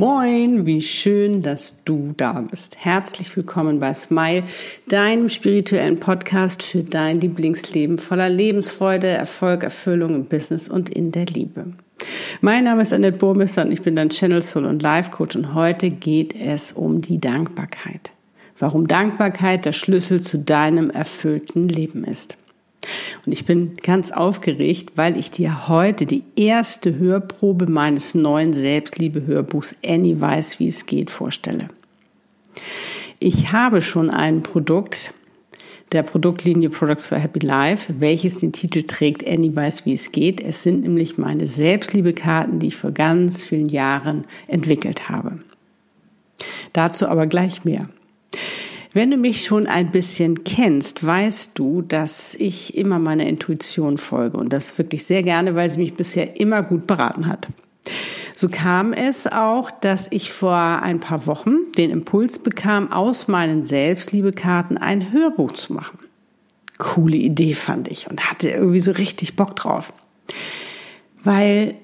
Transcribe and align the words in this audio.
Moin, 0.00 0.64
wie 0.64 0.80
schön, 0.80 1.42
dass 1.42 1.84
du 1.84 2.14
da 2.16 2.40
bist. 2.40 2.82
Herzlich 2.82 3.36
willkommen 3.36 3.80
bei 3.80 3.92
Smile, 3.92 4.44
deinem 4.88 5.28
spirituellen 5.28 6.00
Podcast 6.00 6.62
für 6.62 6.82
dein 6.82 7.20
Lieblingsleben 7.20 7.98
voller 7.98 8.30
Lebensfreude, 8.30 9.08
Erfolg, 9.08 9.62
Erfüllung 9.62 10.14
im 10.14 10.24
Business 10.24 10.70
und 10.70 10.88
in 10.88 11.12
der 11.12 11.26
Liebe. 11.26 11.74
Mein 12.40 12.64
Name 12.64 12.80
ist 12.80 12.94
Annette 12.94 13.18
Burmester 13.18 13.60
und 13.60 13.72
ich 13.72 13.82
bin 13.82 13.94
dein 13.94 14.08
Channel 14.08 14.40
Soul 14.40 14.64
und 14.64 14.80
Life 14.80 15.10
Coach 15.10 15.36
und 15.36 15.52
heute 15.52 15.90
geht 15.90 16.34
es 16.34 16.72
um 16.72 17.02
die 17.02 17.20
Dankbarkeit. 17.20 18.12
Warum 18.58 18.88
Dankbarkeit 18.88 19.66
der 19.66 19.74
Schlüssel 19.74 20.22
zu 20.22 20.38
deinem 20.38 20.88
erfüllten 20.88 21.68
Leben 21.68 22.04
ist. 22.04 22.38
Und 23.26 23.32
ich 23.32 23.44
bin 23.44 23.76
ganz 23.76 24.10
aufgeregt, 24.10 24.92
weil 24.96 25.16
ich 25.16 25.30
dir 25.30 25.68
heute 25.68 26.06
die 26.06 26.24
erste 26.36 26.98
Hörprobe 26.98 27.66
meines 27.66 28.14
neuen 28.14 28.52
Selbstliebe-Hörbuchs 28.52 29.76
Annie 29.84 30.20
weiß, 30.20 30.58
wie 30.60 30.68
es 30.68 30.86
geht 30.86 31.10
vorstelle. 31.10 31.68
Ich 33.18 33.52
habe 33.52 33.82
schon 33.82 34.08
ein 34.08 34.42
Produkt 34.42 35.12
der 35.92 36.02
Produktlinie 36.02 36.70
Products 36.70 37.06
for 37.06 37.18
Happy 37.18 37.40
Life, 37.40 37.92
welches 37.98 38.38
den 38.38 38.52
Titel 38.52 38.84
trägt 38.84 39.28
Annie 39.28 39.54
weiß, 39.54 39.86
wie 39.86 39.92
es 39.92 40.12
geht. 40.12 40.40
Es 40.40 40.62
sind 40.62 40.82
nämlich 40.82 41.18
meine 41.18 41.46
Selbstliebekarten, 41.46 42.60
die 42.60 42.68
ich 42.68 42.76
vor 42.76 42.92
ganz 42.92 43.44
vielen 43.44 43.68
Jahren 43.68 44.24
entwickelt 44.46 45.08
habe. 45.08 45.40
Dazu 46.72 47.08
aber 47.08 47.26
gleich 47.26 47.64
mehr. 47.64 47.88
Wenn 48.92 49.10
du 49.12 49.16
mich 49.16 49.44
schon 49.44 49.68
ein 49.68 49.92
bisschen 49.92 50.42
kennst, 50.42 51.06
weißt 51.06 51.56
du, 51.58 51.82
dass 51.82 52.34
ich 52.34 52.76
immer 52.76 52.98
meiner 52.98 53.26
Intuition 53.26 53.98
folge 53.98 54.36
und 54.36 54.52
das 54.52 54.76
wirklich 54.78 55.04
sehr 55.04 55.22
gerne, 55.22 55.54
weil 55.54 55.70
sie 55.70 55.78
mich 55.78 55.94
bisher 55.94 56.40
immer 56.40 56.62
gut 56.62 56.88
beraten 56.88 57.26
hat. 57.26 57.48
So 58.34 58.48
kam 58.48 58.92
es 58.92 59.26
auch, 59.26 59.70
dass 59.70 60.08
ich 60.10 60.32
vor 60.32 60.56
ein 60.56 60.98
paar 60.98 61.26
Wochen 61.26 61.70
den 61.76 61.90
Impuls 61.90 62.38
bekam, 62.38 62.90
aus 62.90 63.28
meinen 63.28 63.62
Selbstliebekarten 63.62 64.76
ein 64.76 65.12
Hörbuch 65.12 65.52
zu 65.52 65.72
machen. 65.74 65.98
Coole 66.78 67.16
Idee 67.16 67.54
fand 67.54 67.88
ich 67.88 68.10
und 68.10 68.30
hatte 68.30 68.50
irgendwie 68.50 68.80
so 68.80 68.92
richtig 68.92 69.36
Bock 69.36 69.54
drauf. 69.54 69.92
Weil 71.22 71.74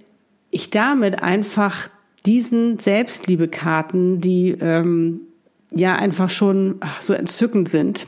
ich 0.50 0.70
damit 0.70 1.22
einfach 1.22 1.88
diesen 2.24 2.78
Selbstliebekarten, 2.78 4.20
die 4.20 4.52
ähm, 4.52 5.25
ja 5.70 5.96
einfach 5.96 6.30
schon 6.30 6.80
so 7.00 7.12
entzückend 7.12 7.68
sind. 7.68 8.06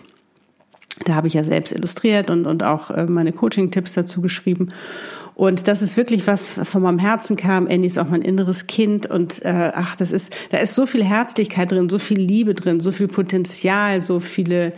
Da 1.05 1.15
habe 1.15 1.29
ich 1.29 1.35
ja 1.35 1.45
selbst 1.45 1.73
illustriert 1.73 2.29
und, 2.31 2.47
und 2.47 2.63
auch 2.63 2.91
äh, 2.91 3.07
meine 3.07 3.33
Coaching-Tipps 3.33 3.95
dazu 3.95 4.21
geschrieben. 4.21 4.71
Und 5.39 5.69
das 5.69 5.83
ist 5.83 5.97
wirklich 5.97 6.27
was 6.27 6.59
von 6.65 6.83
meinem 6.83 6.99
Herzen 6.99 7.37
kam. 7.37 7.69
Andy 7.69 7.87
ist 7.87 7.97
auch 7.97 8.09
mein 8.09 8.23
inneres 8.23 8.67
Kind 8.67 9.07
und 9.07 9.45
äh, 9.45 9.71
ach, 9.73 9.95
das 9.95 10.11
ist, 10.11 10.35
da 10.51 10.59
ist 10.59 10.75
so 10.75 10.85
viel 10.85 11.05
Herzlichkeit 11.05 11.71
drin, 11.71 11.89
so 11.89 12.01
viel 12.01 12.19
Liebe 12.19 12.55
drin, 12.55 12.81
so 12.81 12.91
viel 12.91 13.07
Potenzial, 13.07 14.01
so 14.01 14.19
viele 14.19 14.73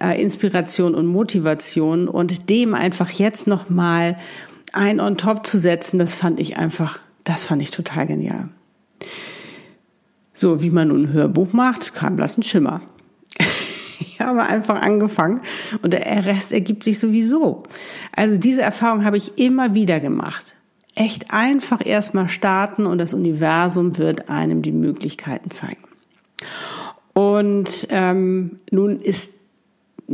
äh, 0.00 0.22
Inspiration 0.22 0.94
und 0.94 1.06
Motivation 1.06 2.06
und 2.06 2.48
dem 2.48 2.74
einfach 2.74 3.10
jetzt 3.10 3.48
noch 3.48 3.68
mal 3.70 4.16
ein 4.72 5.00
on 5.00 5.16
top 5.16 5.48
zu 5.48 5.58
setzen, 5.58 5.98
das 5.98 6.14
fand 6.14 6.38
ich 6.38 6.58
einfach, 6.58 7.00
das 7.24 7.44
fand 7.44 7.60
ich 7.60 7.72
total 7.72 8.06
genial. 8.06 8.50
So, 10.34 10.62
wie 10.62 10.70
man 10.70 10.88
nun 10.88 11.04
ein 11.04 11.12
Hörbuch 11.12 11.52
macht, 11.52 11.94
kein 11.94 12.16
blassen 12.16 12.42
Schimmer. 12.42 12.82
ich 14.00 14.20
habe 14.20 14.42
einfach 14.42 14.82
angefangen 14.82 15.40
und 15.80 15.92
der 15.92 16.26
Rest 16.26 16.52
ergibt 16.52 16.82
sich 16.82 16.98
sowieso. 16.98 17.62
Also 18.12 18.38
diese 18.38 18.62
Erfahrung 18.62 19.04
habe 19.04 19.16
ich 19.16 19.38
immer 19.38 19.74
wieder 19.74 20.00
gemacht. 20.00 20.54
Echt 20.96 21.32
einfach 21.32 21.84
erstmal 21.84 22.28
starten 22.28 22.84
und 22.86 22.98
das 22.98 23.14
Universum 23.14 23.96
wird 23.96 24.28
einem 24.28 24.62
die 24.62 24.72
Möglichkeiten 24.72 25.50
zeigen. 25.50 25.82
Und 27.12 27.86
ähm, 27.90 28.58
nun 28.70 29.00
ist 29.00 29.34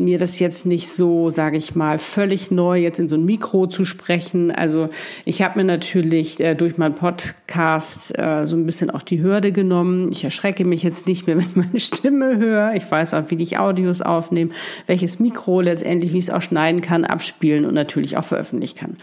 mir 0.05 0.19
das 0.19 0.39
jetzt 0.39 0.67
nicht 0.67 0.89
so, 0.89 1.31
sage 1.31 1.57
ich 1.57 1.75
mal, 1.75 1.99
völlig 1.99 2.51
neu, 2.51 2.79
jetzt 2.79 2.99
in 2.99 3.09
so 3.09 3.17
ein 3.17 3.25
Mikro 3.25 3.67
zu 3.67 3.85
sprechen. 3.85 4.51
Also 4.51 4.89
ich 5.25 5.43
habe 5.43 5.59
mir 5.59 5.65
natürlich 5.65 6.41
äh, 6.41 6.55
durch 6.55 6.79
meinen 6.79 6.95
Podcast 6.95 8.19
äh, 8.19 8.47
so 8.47 8.57
ein 8.57 8.67
bisschen 8.67 8.91
auch 8.91 9.03
die 9.03 9.23
Hürde 9.23 9.53
genommen. 9.53 10.11
Ich 10.13 10.25
erschrecke 10.25 10.65
mich 10.65 10.83
jetzt 10.83 11.07
nicht 11.07 11.27
mehr, 11.27 11.37
wenn 11.39 11.45
ich 11.45 11.57
meine 11.57 11.81
Stimme 11.81 12.39
höre. 12.39 12.75
Ich 12.75 12.91
weiß 12.91 13.15
auch, 13.15 13.25
wie 13.29 13.43
ich 13.43 13.59
Audios 13.59 14.01
aufnehme, 14.03 14.51
welches 14.87 15.19
Mikro 15.19 15.61
letztendlich, 15.61 16.13
wie 16.13 16.19
ich 16.19 16.29
es 16.29 16.31
auch 16.31 16.43
schneiden 16.43 16.81
kann, 16.81 17.05
abspielen 17.05 17.65
und 17.65 17.75
natürlich 17.75 18.17
auch 18.17 18.25
veröffentlichen 18.25 18.77
kann. 18.77 18.97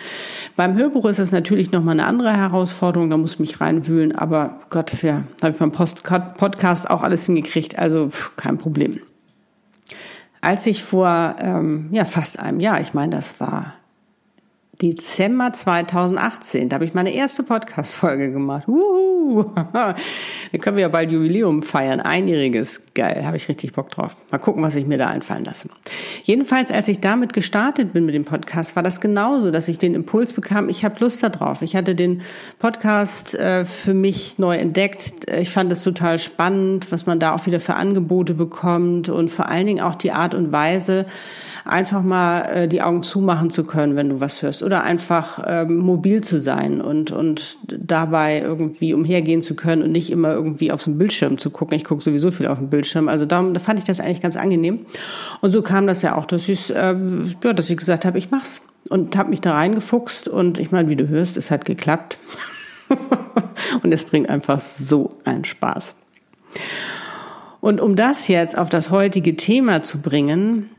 Beim 0.56 0.76
Hörbuch 0.76 1.06
ist 1.06 1.20
es 1.20 1.32
natürlich 1.32 1.72
nochmal 1.72 1.94
eine 1.94 2.06
andere 2.06 2.36
Herausforderung, 2.36 3.10
da 3.10 3.18
muss 3.18 3.34
ich 3.34 3.40
mich 3.40 3.62
reinwühlen, 3.62 4.14
aber 4.14 4.60
Gott, 4.70 5.02
ja, 5.04 5.24
habe 5.42 5.52
ich 5.52 5.58
beim 5.58 5.72
Post 5.72 6.04
Podcast 6.04 6.90
auch 6.90 7.04
alles 7.04 7.26
hingekriegt, 7.26 7.78
also 7.78 8.10
pff, 8.10 8.36
kein 8.36 8.58
Problem. 8.58 9.00
Als 10.42 10.66
ich 10.66 10.84
vor 10.84 11.36
ähm, 11.40 11.90
ja, 11.92 12.06
fast 12.06 12.40
einem 12.40 12.60
Jahr, 12.60 12.80
ich 12.82 12.94
meine, 12.94 13.16
das 13.16 13.40
war 13.40 13.74
Dezember 14.82 15.52
2018. 15.52 16.70
Da 16.70 16.76
habe 16.76 16.86
ich 16.86 16.94
meine 16.94 17.12
erste 17.12 17.42
Podcast-Folge 17.42 18.32
gemacht. 18.32 18.68
Uhu. 18.68 19.52
Da 19.74 19.96
können 20.60 20.78
wir 20.78 20.84
ja 20.84 20.88
bald 20.88 21.12
Jubiläum 21.12 21.64
feiern. 21.64 22.00
Einjähriges. 22.00 22.84
Geil. 22.94 23.26
Habe 23.26 23.38
ich 23.38 23.50
richtig 23.50 23.74
Bock 23.74 23.90
drauf. 23.90 24.16
Mal 24.30 24.38
gucken, 24.38 24.62
was 24.62 24.76
ich 24.76 24.86
mir 24.86 25.00
da 25.00 25.08
einfallen 25.08 25.46
lasse. 25.46 25.70
Jedenfalls, 26.24 26.72
als 26.72 26.88
ich 26.88 27.00
damit 27.00 27.34
gestartet 27.34 27.92
bin 27.92 28.06
mit 28.06 28.14
dem 28.14 28.26
Podcast, 28.26 28.76
war 28.76 28.84
das 28.84 29.02
genauso, 29.02 29.50
dass 29.50 29.68
ich 29.68 29.80
den 29.80 29.96
Impuls 29.96 30.32
bekam, 30.34 30.70
ich 30.70 30.86
habe 30.86 30.96
Lust 31.00 31.24
darauf. 31.24 31.64
Ich 31.64 31.76
hatte 31.76 31.96
den 31.96 32.22
Podcast 32.60 33.34
äh, 33.34 33.66
für 33.66 33.96
mich 33.96 34.38
neu 34.38 34.58
entdeckt. 34.58 35.28
Ich 35.32 35.50
fand 35.50 35.72
es 35.72 35.84
total 35.84 36.20
spannend, 36.20 36.92
was 36.92 37.08
man 37.08 37.20
da 37.20 37.34
auch 37.34 37.48
wieder 37.48 37.60
für 37.60 37.74
Angebote 37.76 38.36
bekommt 38.36 39.10
und 39.10 39.30
vor 39.30 39.50
allen 39.50 39.66
Dingen 39.66 39.82
auch 39.82 39.96
die 39.96 40.12
Art 40.12 40.36
und 40.36 40.52
Weise, 40.52 41.08
einfach 41.66 42.04
mal 42.04 42.42
äh, 42.42 42.68
die 42.68 42.82
Augen 42.82 43.04
zumachen 43.04 43.50
zu 43.50 43.64
können, 43.64 43.96
wenn 43.96 44.10
du 44.10 44.20
was 44.20 44.42
hörst. 44.42 44.64
Oder 44.68 44.84
einfach 44.84 45.42
ähm, 45.48 45.78
mobil 45.78 46.20
zu 46.20 46.42
sein 46.42 46.82
und, 46.82 47.12
und 47.12 47.58
dabei 47.64 48.42
irgendwie 48.42 48.94
umhergehen 48.94 49.42
zu 49.42 49.56
können 49.56 49.82
und 49.82 49.94
nicht 49.94 50.12
immer 50.12 50.34
irgendwie 50.34 50.74
auf 50.74 50.82
so 50.82 50.92
einen 50.92 50.98
Bildschirm 50.98 51.38
zu 51.38 51.52
gucken. 51.52 51.78
Ich 51.78 51.86
gucke 51.86 52.04
sowieso 52.04 52.32
viel 52.32 52.48
auf 52.48 52.58
den 52.58 52.70
Bildschirm. 52.70 53.08
Also 53.08 53.26
darum, 53.26 53.54
da 53.54 53.62
fand 53.62 53.80
ich 53.80 53.86
das 53.86 54.02
eigentlich 54.02 54.20
ganz 54.20 54.36
angenehm. 54.36 54.86
Und 55.40 55.52
so 55.52 55.62
kam 55.62 55.88
das 55.88 56.02
ja 56.02 56.18
auch, 56.18 56.26
dass 56.26 56.50
ich, 56.50 56.70
äh, 56.76 56.98
ja, 57.46 57.54
dass 57.54 57.70
ich 57.70 57.78
gesagt 57.78 58.04
habe, 58.04 58.18
ich 58.18 58.30
mach's. 58.30 58.62
Und 58.90 59.16
habe 59.16 59.30
mich 59.30 59.40
da 59.40 59.54
reingefuchst 59.54 60.28
und 60.28 60.60
ich 60.60 60.72
meine, 60.72 60.90
wie 60.90 60.98
du 60.98 61.08
hörst, 61.08 61.38
es 61.38 61.50
hat 61.50 61.64
geklappt. 61.64 62.20
und 63.84 63.94
es 63.94 64.04
bringt 64.04 64.28
einfach 64.28 64.60
so 64.60 65.12
einen 65.24 65.46
Spaß. 65.46 65.96
Und 67.62 67.80
um 67.80 67.96
das 67.96 68.28
jetzt 68.28 68.58
auf 68.58 68.68
das 68.68 68.90
heutige 68.90 69.38
Thema 69.38 69.82
zu 69.82 70.02
bringen, 70.02 70.72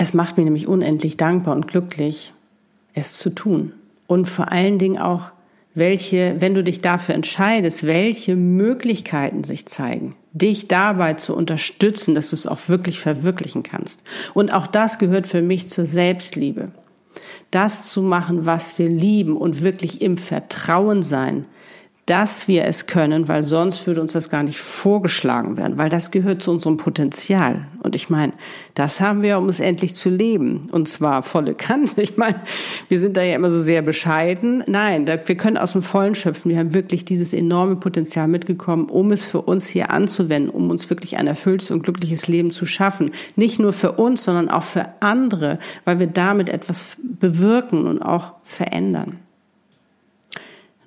es 0.00 0.14
macht 0.14 0.38
mich 0.38 0.44
nämlich 0.44 0.66
unendlich 0.66 1.18
dankbar 1.18 1.56
und 1.56 1.66
glücklich, 1.66 2.32
es 2.98 3.14
zu 3.18 3.30
tun. 3.30 3.72
Und 4.06 4.26
vor 4.26 4.52
allen 4.52 4.78
Dingen 4.78 4.98
auch, 4.98 5.32
welche, 5.74 6.36
wenn 6.40 6.54
du 6.54 6.64
dich 6.64 6.80
dafür 6.80 7.14
entscheidest, 7.14 7.86
welche 7.86 8.36
Möglichkeiten 8.36 9.44
sich 9.44 9.66
zeigen, 9.66 10.16
dich 10.32 10.68
dabei 10.68 11.14
zu 11.14 11.34
unterstützen, 11.34 12.14
dass 12.14 12.30
du 12.30 12.36
es 12.36 12.46
auch 12.46 12.68
wirklich 12.68 12.98
verwirklichen 12.98 13.62
kannst. 13.62 14.02
Und 14.34 14.52
auch 14.52 14.66
das 14.66 14.98
gehört 14.98 15.26
für 15.26 15.42
mich 15.42 15.68
zur 15.68 15.86
Selbstliebe. 15.86 16.72
Das 17.50 17.88
zu 17.88 18.02
machen, 18.02 18.44
was 18.44 18.78
wir 18.78 18.88
lieben 18.88 19.36
und 19.36 19.62
wirklich 19.62 20.02
im 20.02 20.18
Vertrauen 20.18 21.02
sein, 21.02 21.46
dass 22.08 22.48
wir 22.48 22.64
es 22.64 22.86
können, 22.86 23.28
weil 23.28 23.42
sonst 23.42 23.86
würde 23.86 24.00
uns 24.00 24.14
das 24.14 24.30
gar 24.30 24.42
nicht 24.42 24.58
vorgeschlagen 24.58 25.58
werden, 25.58 25.76
weil 25.76 25.90
das 25.90 26.10
gehört 26.10 26.42
zu 26.42 26.50
unserem 26.50 26.78
Potenzial. 26.78 27.66
Und 27.82 27.94
ich 27.94 28.08
meine, 28.08 28.32
das 28.74 29.02
haben 29.02 29.20
wir, 29.20 29.36
um 29.36 29.50
es 29.50 29.60
endlich 29.60 29.94
zu 29.94 30.08
leben. 30.08 30.70
Und 30.72 30.88
zwar 30.88 31.22
volle 31.22 31.54
Kanne. 31.54 31.86
Ich 31.96 32.16
meine, 32.16 32.40
wir 32.88 32.98
sind 32.98 33.16
da 33.16 33.22
ja 33.22 33.34
immer 33.34 33.50
so 33.50 33.60
sehr 33.60 33.82
bescheiden. 33.82 34.64
Nein, 34.66 35.06
wir 35.06 35.36
können 35.36 35.58
aus 35.58 35.72
dem 35.72 35.82
Vollen 35.82 36.14
schöpfen. 36.14 36.50
Wir 36.50 36.58
haben 36.58 36.72
wirklich 36.72 37.04
dieses 37.04 37.34
enorme 37.34 37.76
Potenzial 37.76 38.26
mitgekommen, 38.26 38.86
um 38.86 39.12
es 39.12 39.26
für 39.26 39.42
uns 39.42 39.66
hier 39.68 39.90
anzuwenden, 39.90 40.50
um 40.50 40.70
uns 40.70 40.88
wirklich 40.88 41.18
ein 41.18 41.26
erfülltes 41.26 41.70
und 41.70 41.82
glückliches 41.82 42.26
Leben 42.26 42.52
zu 42.52 42.64
schaffen. 42.64 43.10
Nicht 43.36 43.58
nur 43.58 43.74
für 43.74 43.92
uns, 43.92 44.24
sondern 44.24 44.48
auch 44.48 44.62
für 44.62 44.86
andere, 45.00 45.58
weil 45.84 45.98
wir 45.98 46.06
damit 46.06 46.48
etwas 46.48 46.96
bewirken 47.02 47.86
und 47.86 48.00
auch 48.00 48.32
verändern. 48.44 49.18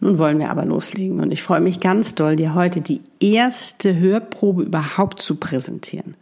Nun 0.02 0.18
wollen 0.18 0.40
wir 0.40 0.50
aber 0.50 0.66
loslegen 0.66 1.20
und 1.20 1.32
ich 1.32 1.44
freue 1.44 1.62
mich 1.62 1.80
ganz 1.80 2.16
doll, 2.16 2.36
dir 2.36 2.56
heute 2.56 2.82
die 2.82 3.02
erste 3.20 3.96
Hörprobe 3.98 4.64
überhaupt 4.64 5.22
zu 5.22 5.36
präsentieren. 5.36 6.18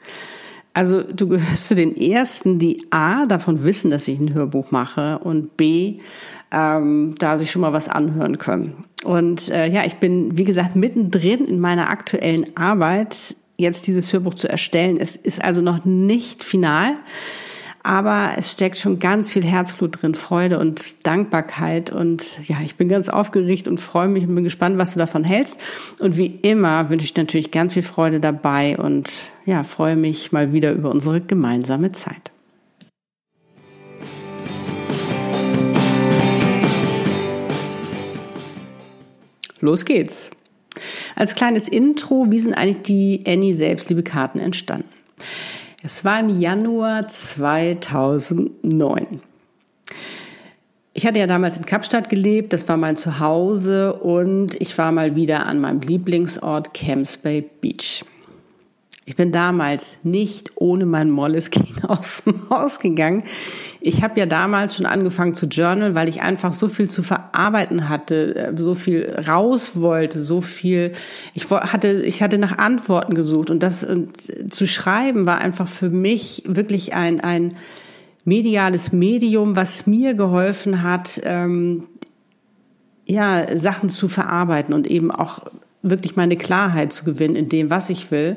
Also 0.74 1.02
du 1.02 1.30
gehörst 1.30 1.68
zu 1.70 1.76
den 1.76 1.96
ersten, 1.96 2.60
die 2.60 2.86
A 2.92 3.26
davon 3.26 3.64
wissen, 3.64 3.90
dass 3.90 4.08
ich 4.08 4.20
ein 4.20 4.34
Hörbuch 4.34 4.72
mache 4.72 5.20
und 5.20 5.56
B 5.58 6.00
ähm, 6.52 7.16
da 7.20 7.38
sich 7.38 7.52
schon 7.52 7.62
mal 7.62 7.74
was 7.74 7.88
anhören 7.88 8.38
können. 8.38 8.84
Und 9.06 9.50
äh, 9.50 9.68
ja, 9.68 9.86
ich 9.86 9.96
bin 9.96 10.38
wie 10.38 10.44
gesagt 10.44 10.76
mittendrin 10.76 11.46
in 11.46 11.60
meiner 11.60 11.90
aktuellen 11.90 12.58
Arbeit, 12.58 13.36
jetzt 13.58 13.88
dieses 13.88 14.12
Hörbuch 14.12 14.34
zu 14.34 14.50
erstellen. 14.50 14.98
Es 14.98 15.16
ist 15.16 15.44
also 15.44 15.62
noch 15.62 15.86
nicht 15.86 16.44
final. 16.44 16.96
Aber 17.82 18.34
es 18.38 18.52
steckt 18.52 18.78
schon 18.78 19.00
ganz 19.00 19.32
viel 19.32 19.44
Herzblut 19.44 20.02
drin, 20.02 20.14
Freude 20.14 20.60
und 20.60 21.06
Dankbarkeit. 21.06 21.92
Und 21.92 22.40
ja, 22.48 22.58
ich 22.64 22.76
bin 22.76 22.90
ganz 22.90 23.10
aufgeregt 23.10 23.68
und 23.68 23.80
freue 23.80 24.08
mich 24.08 24.28
und 24.28 24.36
bin 24.36 24.44
gespannt, 24.44 24.78
was 24.78 24.94
du 24.94 25.00
davon 25.00 25.24
hältst. 25.24 25.60
Und 26.00 26.18
wie 26.18 26.28
immer 26.28 26.90
wünsche 26.90 27.06
ich 27.06 27.16
natürlich 27.16 27.52
ganz 27.52 27.74
viel 27.74 27.84
Freude 27.84 28.20
dabei 28.20 28.78
und 28.78 29.10
ja, 29.46 29.64
freue 29.64 29.96
mich 29.96 30.32
mal 30.32 30.52
wieder 30.52 30.74
über 30.74 30.92
unsere 30.92 31.22
gemeinsame 31.22 31.92
Zeit. 31.92 32.32
Los 39.62 39.86
geht's. 39.86 40.32
Als 41.16 41.36
kleines 41.36 41.68
Intro, 41.68 42.28
wie 42.30 42.40
sind 42.40 42.54
eigentlich 42.54 42.84
die 42.84 43.24
Annie 43.28 43.54
Selbstliebe-Karten 43.54 44.40
entstanden? 44.40 44.88
Es 45.82 46.04
war 46.04 46.20
im 46.20 46.42
Januar 46.42 47.08
2009. 47.08 49.22
Ich 50.94 51.08
hatte 51.08 51.20
ja 51.20 51.28
damals 51.28 51.58
in 51.58 51.66
Kapstadt 51.66 52.10
gelebt, 52.10 52.52
das 52.52 52.68
war 52.68 52.76
mein 52.76 52.98
Zuhause 52.98 53.94
und 53.94 54.60
ich 54.60 54.78
war 54.78 54.92
mal 54.92 55.16
wieder 55.16 55.46
an 55.46 55.62
meinem 55.62 55.80
Lieblingsort 55.80 56.74
Camps 56.74 57.16
Bay 57.16 57.50
Beach. 57.62 58.04
Ich 59.10 59.16
bin 59.16 59.32
damals 59.32 59.98
nicht 60.04 60.52
ohne 60.54 60.86
mein 60.86 61.10
Molleskin 61.10 61.66
aus 61.88 62.22
dem 62.24 62.48
Haus 62.52 62.80
gegangen. 62.80 63.24
Ich 63.82 64.04
habe 64.04 64.20
ja 64.20 64.28
damals 64.28 64.76
schon 64.76 64.86
angefangen 64.86 65.34
zu 65.34 65.48
journal, 65.48 65.96
weil 65.96 66.08
ich 66.08 66.22
einfach 66.22 66.54
so 66.54 66.68
viel 66.68 66.88
zu 66.88 67.02
verarbeiten 67.02 67.90
hatte, 67.90 68.36
äh, 68.36 68.54
so 68.56 68.76
viel 68.76 69.20
raus 69.28 69.82
wollte, 69.82 70.22
so 70.22 70.42
viel. 70.42 70.94
Ich 71.34 71.50
hatte, 71.50 72.04
ich 72.04 72.22
hatte 72.22 72.38
nach 72.38 72.60
Antworten 72.60 73.16
gesucht 73.16 73.50
und 73.50 73.64
das 73.64 73.84
und 73.84 74.14
zu 74.54 74.68
schreiben 74.68 75.26
war 75.26 75.40
einfach 75.40 75.68
für 75.68 75.90
mich 75.90 76.44
wirklich 76.46 76.94
ein 76.94 77.20
ein 77.20 77.56
mediales 78.26 78.92
Medium, 78.92 79.56
was 79.56 79.88
mir 79.88 80.14
geholfen 80.14 80.84
hat, 80.84 81.20
ähm, 81.24 81.86
ja 83.08 83.58
Sachen 83.58 83.90
zu 83.90 84.08
verarbeiten 84.08 84.72
und 84.72 84.86
eben 84.86 85.10
auch 85.10 85.48
wirklich 85.82 86.16
meine 86.16 86.38
Klarheit 86.38 86.94
zu 86.94 87.06
gewinnen 87.06 87.36
in 87.36 87.50
dem, 87.50 87.72
was 87.72 87.90
ich 87.90 88.12
will 88.12 88.36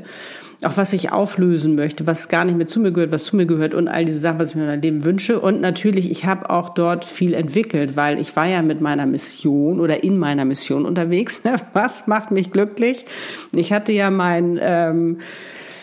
auch 0.64 0.76
was 0.76 0.92
ich 0.92 1.12
auflösen 1.12 1.74
möchte, 1.74 2.06
was 2.06 2.28
gar 2.28 2.44
nicht 2.44 2.56
mehr 2.56 2.66
zu 2.66 2.80
mir 2.80 2.92
gehört, 2.92 3.12
was 3.12 3.24
zu 3.24 3.36
mir 3.36 3.46
gehört 3.46 3.74
und 3.74 3.88
all 3.88 4.04
diese 4.04 4.18
Sachen, 4.18 4.40
was 4.40 4.50
ich 4.50 4.54
mir 4.54 4.62
in 4.62 4.68
meinem 4.68 4.80
Leben 4.80 5.04
wünsche. 5.04 5.40
Und 5.40 5.60
natürlich, 5.60 6.10
ich 6.10 6.24
habe 6.24 6.50
auch 6.50 6.70
dort 6.70 7.04
viel 7.04 7.34
entwickelt, 7.34 7.96
weil 7.96 8.18
ich 8.18 8.34
war 8.36 8.46
ja 8.46 8.62
mit 8.62 8.80
meiner 8.80 9.06
Mission 9.06 9.80
oder 9.80 10.02
in 10.04 10.18
meiner 10.18 10.44
Mission 10.44 10.86
unterwegs. 10.86 11.42
Was 11.72 12.06
macht 12.06 12.30
mich 12.30 12.52
glücklich? 12.52 13.04
Ich 13.52 13.72
hatte 13.72 13.92
ja 13.92 14.10
mein 14.10 14.58
ähm, 14.60 15.18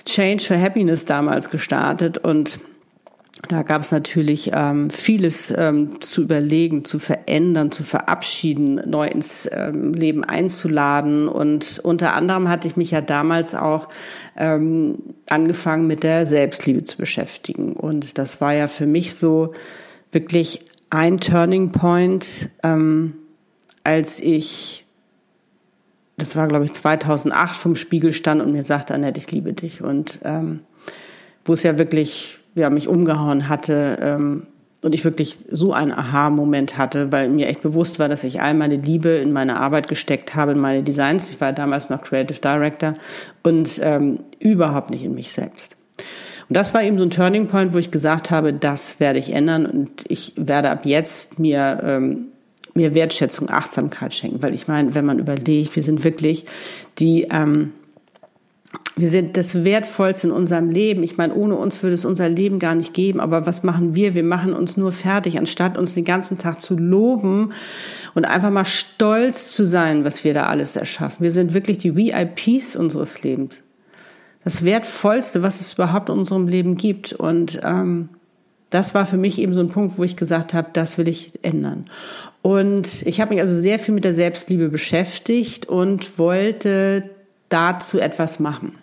Change 0.05 0.43
for 0.43 0.59
Happiness 0.59 1.05
damals 1.05 1.49
gestartet 1.49 2.17
und 2.17 2.59
da 3.47 3.63
gab 3.63 3.81
es 3.81 3.91
natürlich 3.91 4.51
ähm, 4.53 4.89
vieles 4.89 5.53
ähm, 5.55 6.01
zu 6.01 6.23
überlegen, 6.23 6.83
zu 6.83 6.99
verändern, 6.99 7.71
zu 7.71 7.83
verabschieden, 7.83 8.81
neu 8.85 9.07
ins 9.07 9.49
ähm, 9.51 9.93
Leben 9.93 10.25
einzuladen. 10.25 11.29
Und 11.29 11.79
unter 11.83 12.15
anderem 12.15 12.49
hatte 12.49 12.67
ich 12.67 12.75
mich 12.75 12.91
ja 12.91 12.99
damals 12.99 13.55
auch 13.55 13.87
ähm, 14.35 14.97
angefangen 15.29 15.87
mit 15.87 16.03
der 16.03 16.25
Selbstliebe 16.25 16.83
zu 16.83 16.97
beschäftigen. 16.97 17.73
Und 17.73 18.17
das 18.17 18.41
war 18.41 18.53
ja 18.53 18.67
für 18.67 18.85
mich 18.85 19.15
so 19.15 19.53
wirklich 20.11 20.59
ein 20.89 21.19
Turning 21.19 21.71
Point, 21.71 22.49
ähm, 22.61 23.13
als 23.85 24.19
ich, 24.19 24.85
das 26.17 26.35
war 26.35 26.47
glaube 26.49 26.65
ich 26.65 26.73
2008, 26.73 27.55
vom 27.55 27.75
Spiegel 27.77 28.11
stand 28.11 28.41
und 28.41 28.51
mir 28.51 28.63
sagte, 28.63 28.93
Annette, 28.93 29.21
ich 29.21 29.31
liebe 29.31 29.53
dich. 29.53 29.81
Und 29.81 30.19
ähm, 30.25 30.59
wo 31.45 31.53
es 31.53 31.63
ja 31.63 31.77
wirklich 31.77 32.38
ja, 32.55 32.69
mich 32.69 32.87
umgehauen 32.87 33.49
hatte 33.49 33.97
ähm, 34.01 34.47
und 34.81 34.95
ich 34.95 35.03
wirklich 35.03 35.37
so 35.49 35.73
einen 35.73 35.91
Aha-Moment 35.91 36.77
hatte, 36.77 37.11
weil 37.11 37.29
mir 37.29 37.47
echt 37.47 37.61
bewusst 37.61 37.99
war, 37.99 38.07
dass 38.09 38.23
ich 38.23 38.41
all 38.41 38.53
meine 38.53 38.77
Liebe 38.77 39.09
in 39.09 39.33
meine 39.33 39.59
Arbeit 39.59 39.87
gesteckt 39.87 40.35
habe, 40.35 40.53
in 40.53 40.59
meine 40.59 40.83
Designs. 40.83 41.29
Ich 41.31 41.41
war 41.41 41.51
damals 41.51 41.89
noch 41.89 42.01
Creative 42.01 42.39
Director 42.39 42.93
und 43.43 43.79
ähm, 43.83 44.19
überhaupt 44.39 44.89
nicht 44.89 45.03
in 45.03 45.15
mich 45.15 45.31
selbst. 45.31 45.75
Und 46.47 46.55
das 46.55 46.73
war 46.73 46.81
eben 46.81 46.97
so 46.97 47.03
ein 47.03 47.11
Turning 47.11 47.47
Point, 47.47 47.73
wo 47.73 47.77
ich 47.77 47.91
gesagt 47.91 48.31
habe, 48.31 48.53
das 48.53 48.99
werde 48.99 49.19
ich 49.19 49.33
ändern 49.33 49.65
und 49.65 49.89
ich 50.07 50.33
werde 50.35 50.71
ab 50.71 50.85
jetzt 50.85 51.39
mir 51.39 51.79
ähm, 51.83 52.27
mir 52.73 52.95
Wertschätzung, 52.95 53.49
Achtsamkeit 53.49 54.13
schenken, 54.13 54.41
weil 54.41 54.53
ich 54.53 54.67
meine, 54.67 54.95
wenn 54.95 55.05
man 55.05 55.19
überlegt, 55.19 55.75
wir 55.75 55.83
sind 55.83 56.03
wirklich 56.03 56.45
die 56.97 57.27
ähm, 57.29 57.73
wir 58.95 59.07
sind 59.07 59.37
das 59.37 59.63
Wertvollste 59.63 60.27
in 60.27 60.33
unserem 60.33 60.69
Leben. 60.69 61.03
Ich 61.03 61.17
meine, 61.17 61.33
ohne 61.33 61.55
uns 61.55 61.81
würde 61.81 61.95
es 61.95 62.05
unser 62.05 62.29
Leben 62.29 62.59
gar 62.59 62.75
nicht 62.75 62.93
geben. 62.93 63.19
Aber 63.19 63.45
was 63.45 63.63
machen 63.63 63.95
wir? 63.95 64.13
Wir 64.13 64.23
machen 64.23 64.53
uns 64.53 64.77
nur 64.77 64.91
fertig, 64.91 65.37
anstatt 65.39 65.77
uns 65.77 65.95
den 65.95 66.05
ganzen 66.05 66.37
Tag 66.37 66.61
zu 66.61 66.77
loben 66.77 67.53
und 68.13 68.25
einfach 68.25 68.51
mal 68.51 68.65
stolz 68.65 69.51
zu 69.51 69.65
sein, 69.65 70.05
was 70.05 70.23
wir 70.23 70.33
da 70.33 70.47
alles 70.47 70.75
erschaffen. 70.75 71.23
Wir 71.23 71.31
sind 71.31 71.53
wirklich 71.53 71.77
die 71.79 71.95
VIPs 71.95 72.75
unseres 72.75 73.23
Lebens. 73.23 73.63
Das 74.43 74.63
Wertvollste, 74.63 75.41
was 75.41 75.61
es 75.61 75.73
überhaupt 75.73 76.09
in 76.09 76.19
unserem 76.19 76.47
Leben 76.47 76.75
gibt. 76.75 77.13
Und 77.13 77.59
ähm, 77.63 78.09
das 78.69 78.93
war 78.93 79.05
für 79.05 79.17
mich 79.17 79.39
eben 79.39 79.53
so 79.53 79.61
ein 79.61 79.69
Punkt, 79.69 79.97
wo 79.97 80.03
ich 80.03 80.15
gesagt 80.15 80.53
habe, 80.53 80.69
das 80.73 80.97
will 80.97 81.07
ich 81.07 81.31
ändern. 81.41 81.85
Und 82.41 83.01
ich 83.05 83.19
habe 83.19 83.33
mich 83.33 83.41
also 83.41 83.55
sehr 83.55 83.79
viel 83.79 83.93
mit 83.93 84.03
der 84.03 84.13
Selbstliebe 84.13 84.69
beschäftigt 84.69 85.67
und 85.67 86.19
wollte 86.19 87.09
dazu 87.49 87.99
etwas 87.99 88.39
machen. 88.39 88.73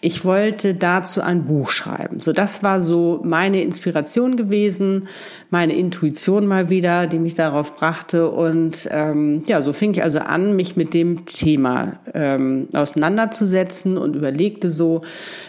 Ich 0.00 0.24
wollte 0.24 0.74
dazu 0.74 1.20
ein 1.20 1.44
Buch 1.44 1.70
schreiben. 1.70 2.20
So, 2.20 2.32
das 2.32 2.62
war 2.62 2.80
so 2.80 3.20
meine 3.24 3.62
Inspiration 3.62 4.36
gewesen, 4.36 5.08
meine 5.50 5.74
Intuition 5.74 6.46
mal 6.46 6.70
wieder, 6.70 7.06
die 7.06 7.18
mich 7.18 7.34
darauf 7.34 7.74
brachte. 7.74 8.30
Und 8.30 8.88
ähm, 8.92 9.42
ja, 9.46 9.62
so 9.62 9.72
fing 9.72 9.92
ich 9.92 10.02
also 10.02 10.20
an, 10.20 10.54
mich 10.54 10.76
mit 10.76 10.94
dem 10.94 11.26
Thema 11.26 11.94
ähm, 12.14 12.68
auseinanderzusetzen 12.72 13.98
und 13.98 14.14
überlegte 14.14 14.70
so, 14.70 15.02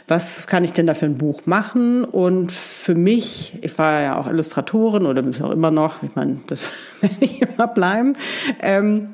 was 0.07 0.47
kann 0.47 0.63
ich 0.63 0.73
denn 0.73 0.87
da 0.87 0.93
für 0.93 1.05
ein 1.05 1.17
Buch 1.17 1.41
machen? 1.45 2.03
Und 2.03 2.51
für 2.51 2.95
mich, 2.95 3.57
ich 3.61 3.77
war 3.77 4.01
ja 4.01 4.17
auch 4.17 4.27
Illustratorin 4.27 5.05
oder 5.05 5.21
bin 5.21 5.39
auch 5.43 5.51
immer 5.51 5.71
noch, 5.71 6.01
ich 6.01 6.15
meine, 6.15 6.39
das 6.47 6.71
werde 7.01 7.15
ich 7.19 7.41
immer 7.41 7.67
bleiben. 7.67 8.13
Ähm, 8.61 9.09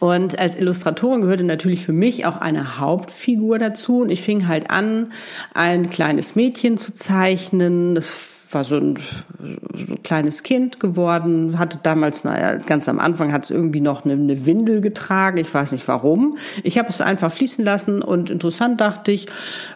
und 0.00 0.38
als 0.38 0.56
Illustratorin 0.56 1.22
gehörte 1.22 1.44
natürlich 1.44 1.84
für 1.84 1.92
mich 1.92 2.26
auch 2.26 2.36
eine 2.36 2.78
Hauptfigur 2.78 3.58
dazu. 3.58 4.00
Und 4.00 4.10
ich 4.10 4.22
fing 4.22 4.48
halt 4.48 4.70
an, 4.70 5.12
ein 5.54 5.90
kleines 5.90 6.36
Mädchen 6.36 6.78
zu 6.78 6.94
zeichnen. 6.94 7.94
Das 7.94 8.12
war 8.50 8.64
so 8.64 8.76
ein, 8.76 8.98
so 9.74 9.94
ein 9.94 10.02
kleines 10.02 10.42
Kind 10.42 10.80
geworden, 10.80 11.58
hatte 11.58 11.78
damals, 11.82 12.24
naja, 12.24 12.56
ganz 12.56 12.88
am 12.88 12.98
Anfang 12.98 13.32
hat 13.32 13.44
es 13.44 13.50
irgendwie 13.50 13.80
noch 13.80 14.04
eine, 14.04 14.14
eine, 14.14 14.46
Windel 14.46 14.80
getragen, 14.80 15.38
ich 15.38 15.52
weiß 15.52 15.72
nicht 15.72 15.86
warum. 15.86 16.38
Ich 16.62 16.78
habe 16.78 16.88
es 16.88 17.00
einfach 17.00 17.30
fließen 17.30 17.64
lassen 17.64 18.00
und 18.00 18.30
interessant 18.30 18.80
dachte 18.80 19.12
ich, 19.12 19.26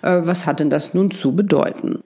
äh, 0.02 0.20
was 0.22 0.46
hat 0.46 0.60
denn 0.60 0.70
das 0.70 0.94
nun 0.94 1.10
zu 1.10 1.36
bedeuten? 1.36 2.02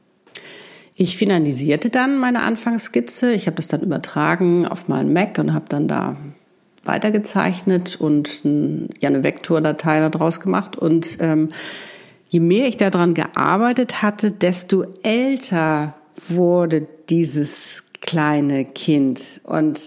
Ich 0.95 1.17
finalisierte 1.17 1.91
dann 1.91 2.19
meine 2.19 2.43
Anfangsskizze, 2.43 3.33
ich 3.33 3.47
habe 3.47 3.57
das 3.57 3.69
dann 3.69 3.83
übertragen 3.83 4.67
auf 4.67 4.89
meinen 4.89 5.13
Mac 5.13 5.39
und 5.39 5.53
habe 5.53 5.67
dann 5.69 5.87
da 5.87 6.17
weitergezeichnet 6.87 7.97
und 7.97 8.41
ja 8.45 9.09
eine 9.09 9.23
Vektordatei 9.23 10.09
daraus 10.09 10.41
gemacht. 10.41 10.77
Und 10.77 11.19
ähm, 11.21 11.51
je 12.29 12.41
mehr 12.41 12.69
ich 12.69 12.77
daran 12.77 13.15
gearbeitet 13.15 14.03
hatte, 14.03 14.31
desto 14.31 14.85
älter 15.03 15.95
wurde 16.29 16.87
dieses 17.09 17.85
kleine 18.01 18.65
Kind. 18.65 19.41
Und 19.45 19.81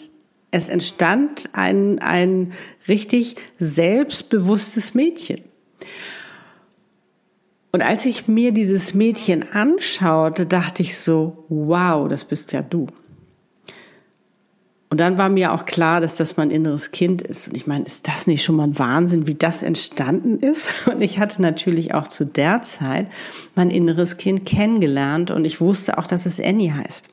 es 0.51 0.69
entstand 0.69 1.49
ein, 1.53 1.99
ein 1.99 2.53
richtig 2.87 3.35
selbstbewusstes 3.57 4.93
Mädchen. 4.93 5.41
Und 7.71 7.81
als 7.83 8.05
ich 8.05 8.27
mir 8.27 8.51
dieses 8.51 8.93
Mädchen 8.95 9.51
anschaute, 9.51 10.45
dachte 10.47 10.81
ich 10.81 10.97
so, 10.97 11.45
wow, 11.49 12.07
das 12.07 12.25
bist 12.25 12.51
ja 12.51 12.61
du. 12.61 12.87
Und 14.91 14.99
dann 14.99 15.19
war 15.19 15.29
mir 15.29 15.53
auch 15.53 15.65
klar, 15.65 16.01
dass 16.01 16.17
das 16.17 16.35
mein 16.35 16.49
inneres 16.49 16.91
Kind 16.91 17.21
ist. 17.21 17.47
Und 17.47 17.55
ich 17.55 17.67
meine, 17.67 17.85
ist 17.85 18.07
das 18.07 18.25
nicht 18.25 18.43
schon 18.43 18.55
mal 18.55 18.63
ein 18.63 18.79
Wahnsinn, 18.79 19.27
wie 19.27 19.35
das 19.35 19.61
entstanden 19.61 20.39
ist? 20.39 20.69
Und 20.87 21.01
ich 21.01 21.19
hatte 21.19 21.41
natürlich 21.41 21.93
auch 21.93 22.07
zu 22.07 22.25
der 22.25 22.63
Zeit 22.63 23.07
mein 23.55 23.69
inneres 23.69 24.17
Kind 24.17 24.45
kennengelernt 24.45 25.29
und 25.29 25.45
ich 25.45 25.61
wusste 25.61 25.97
auch, 25.97 26.07
dass 26.07 26.25
es 26.25 26.39
Annie 26.39 26.75
heißt. 26.75 27.09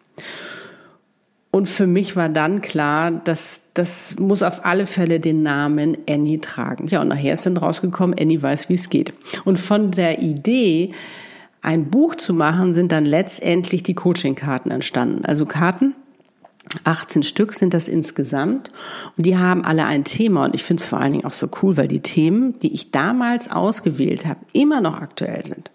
Und 1.51 1.69
für 1.69 1.87
mich 1.87 2.17
war 2.17 2.29
dann 2.29 2.61
klar, 2.61 3.11
dass 3.11 3.63
das 3.75 4.17
muss 4.19 4.43
auf 4.43 4.65
alle 4.65 4.87
Fälle 4.87 5.21
den 5.21 5.43
Namen 5.43 5.97
Annie 6.09 6.41
tragen. 6.41 6.89
Ja, 6.89 7.01
und 7.01 7.09
nachher 7.09 7.33
ist 7.33 7.47
dann 7.47 7.57
rausgekommen, 7.57 8.19
Annie 8.19 8.43
weiß, 8.43 8.69
wie 8.69 8.75
es 8.75 8.91
geht. 8.91 9.15
Und 9.45 9.59
von 9.59 9.91
der 9.91 10.21
Idee, 10.21 10.93
ein 11.63 11.91
Buch 11.91 12.15
zu 12.15 12.35
machen, 12.35 12.75
sind 12.75 12.93
dann 12.93 13.05
letztendlich 13.05 13.83
die 13.83 13.95
Coaching-Karten 13.95 14.71
entstanden. 14.71 15.25
Also 15.25 15.47
Karten, 15.47 15.95
18 16.85 17.23
Stück 17.23 17.53
sind 17.55 17.75
das 17.75 17.89
insgesamt 17.89 18.71
und 19.17 19.27
die 19.27 19.39
haben 19.39 19.65
alle 19.65 19.85
ein 19.87 20.05
Thema 20.05 20.45
und 20.45 20.55
ich 20.55 20.65
finde 20.65 20.83
es 20.83 20.89
vor 20.89 21.01
allen 21.01 21.13
Dingen 21.13 21.25
auch 21.25 21.33
so 21.33 21.49
cool, 21.63 21.77
weil 21.77 21.89
die 21.89 22.01
Themen, 22.01 22.59
die 22.61 22.75
ich 22.75 22.91
damals 22.91 23.51
ausgewählt 23.51 24.27
habe, 24.27 24.41
immer 24.53 24.81
noch 24.81 25.01
aktuell 25.01 25.45
sind. 25.45 25.71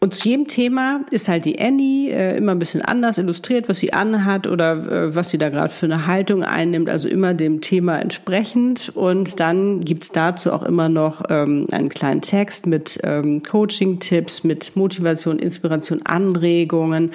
Und 0.00 0.14
zu 0.14 0.28
jedem 0.28 0.46
Thema 0.46 1.00
ist 1.10 1.26
halt 1.26 1.44
die 1.44 1.60
Annie 1.60 2.10
äh, 2.12 2.36
immer 2.36 2.52
ein 2.52 2.60
bisschen 2.60 2.82
anders 2.82 3.18
illustriert, 3.18 3.68
was 3.68 3.80
sie 3.80 3.92
anhat 3.92 4.46
oder 4.46 4.72
äh, 4.74 5.14
was 5.16 5.30
sie 5.30 5.38
da 5.38 5.48
gerade 5.48 5.70
für 5.70 5.86
eine 5.86 6.06
Haltung 6.06 6.44
einnimmt, 6.44 6.88
also 6.88 7.08
immer 7.08 7.34
dem 7.34 7.62
Thema 7.62 7.98
entsprechend. 7.98 8.92
Und 8.94 9.40
dann 9.40 9.80
gibt's 9.80 10.12
dazu 10.12 10.52
auch 10.52 10.62
immer 10.62 10.88
noch 10.88 11.24
ähm, 11.30 11.66
einen 11.72 11.88
kleinen 11.88 12.20
Text 12.20 12.68
mit 12.68 13.00
ähm, 13.02 13.42
Coaching-Tipps, 13.42 14.44
mit 14.44 14.76
Motivation, 14.76 15.40
Inspiration, 15.40 16.02
Anregungen, 16.04 17.10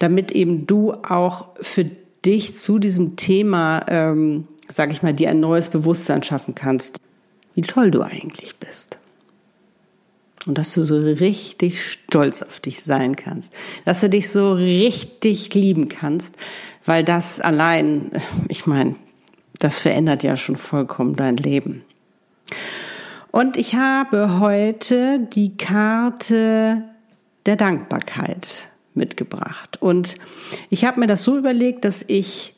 damit 0.00 0.32
eben 0.32 0.66
du 0.66 0.92
auch 0.92 1.46
für 1.60 1.86
dich 2.24 2.56
zu 2.56 2.80
diesem 2.80 3.14
Thema, 3.14 3.82
ähm, 3.86 4.48
sag 4.68 4.90
ich 4.90 5.04
mal, 5.04 5.12
dir 5.12 5.30
ein 5.30 5.38
neues 5.38 5.68
Bewusstsein 5.68 6.24
schaffen 6.24 6.56
kannst, 6.56 6.98
wie 7.54 7.62
toll 7.62 7.92
du 7.92 8.02
eigentlich 8.02 8.56
bist. 8.56 8.98
Und 10.46 10.58
dass 10.58 10.74
du 10.74 10.84
so 10.84 10.96
richtig 10.96 11.82
stolz 11.82 12.42
auf 12.42 12.60
dich 12.60 12.82
sein 12.82 13.16
kannst. 13.16 13.52
Dass 13.84 14.00
du 14.00 14.10
dich 14.10 14.28
so 14.28 14.52
richtig 14.52 15.54
lieben 15.54 15.88
kannst, 15.88 16.36
weil 16.84 17.02
das 17.02 17.40
allein, 17.40 18.10
ich 18.48 18.66
meine, 18.66 18.96
das 19.58 19.78
verändert 19.78 20.22
ja 20.22 20.36
schon 20.36 20.56
vollkommen 20.56 21.16
dein 21.16 21.36
Leben. 21.38 21.82
Und 23.30 23.56
ich 23.56 23.74
habe 23.74 24.38
heute 24.38 25.18
die 25.18 25.56
Karte 25.56 26.84
der 27.46 27.56
Dankbarkeit 27.56 28.68
mitgebracht. 28.94 29.80
Und 29.80 30.16
ich 30.70 30.84
habe 30.84 31.00
mir 31.00 31.06
das 31.06 31.24
so 31.24 31.36
überlegt, 31.36 31.84
dass 31.84 32.04
ich, 32.06 32.54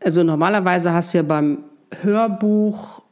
also 0.00 0.22
normalerweise 0.22 0.92
hast 0.92 1.14
du 1.14 1.18
ja 1.18 1.22
beim 1.22 1.64
Hörbuch 2.02 3.02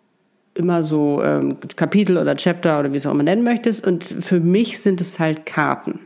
immer 0.59 0.83
so 0.83 1.23
ähm, 1.23 1.57
Kapitel 1.77 2.19
oder 2.19 2.37
Chapter 2.37 2.81
oder 2.81 2.93
wie 2.93 2.97
es 2.97 3.07
auch 3.07 3.13
immer 3.13 3.23
nennen 3.23 3.45
möchtest. 3.45 3.87
Und 3.87 4.05
für 4.05 4.41
mich 4.41 4.81
sind 4.81 5.01
es 5.01 5.19
halt 5.19 5.47
Karten. 5.47 6.01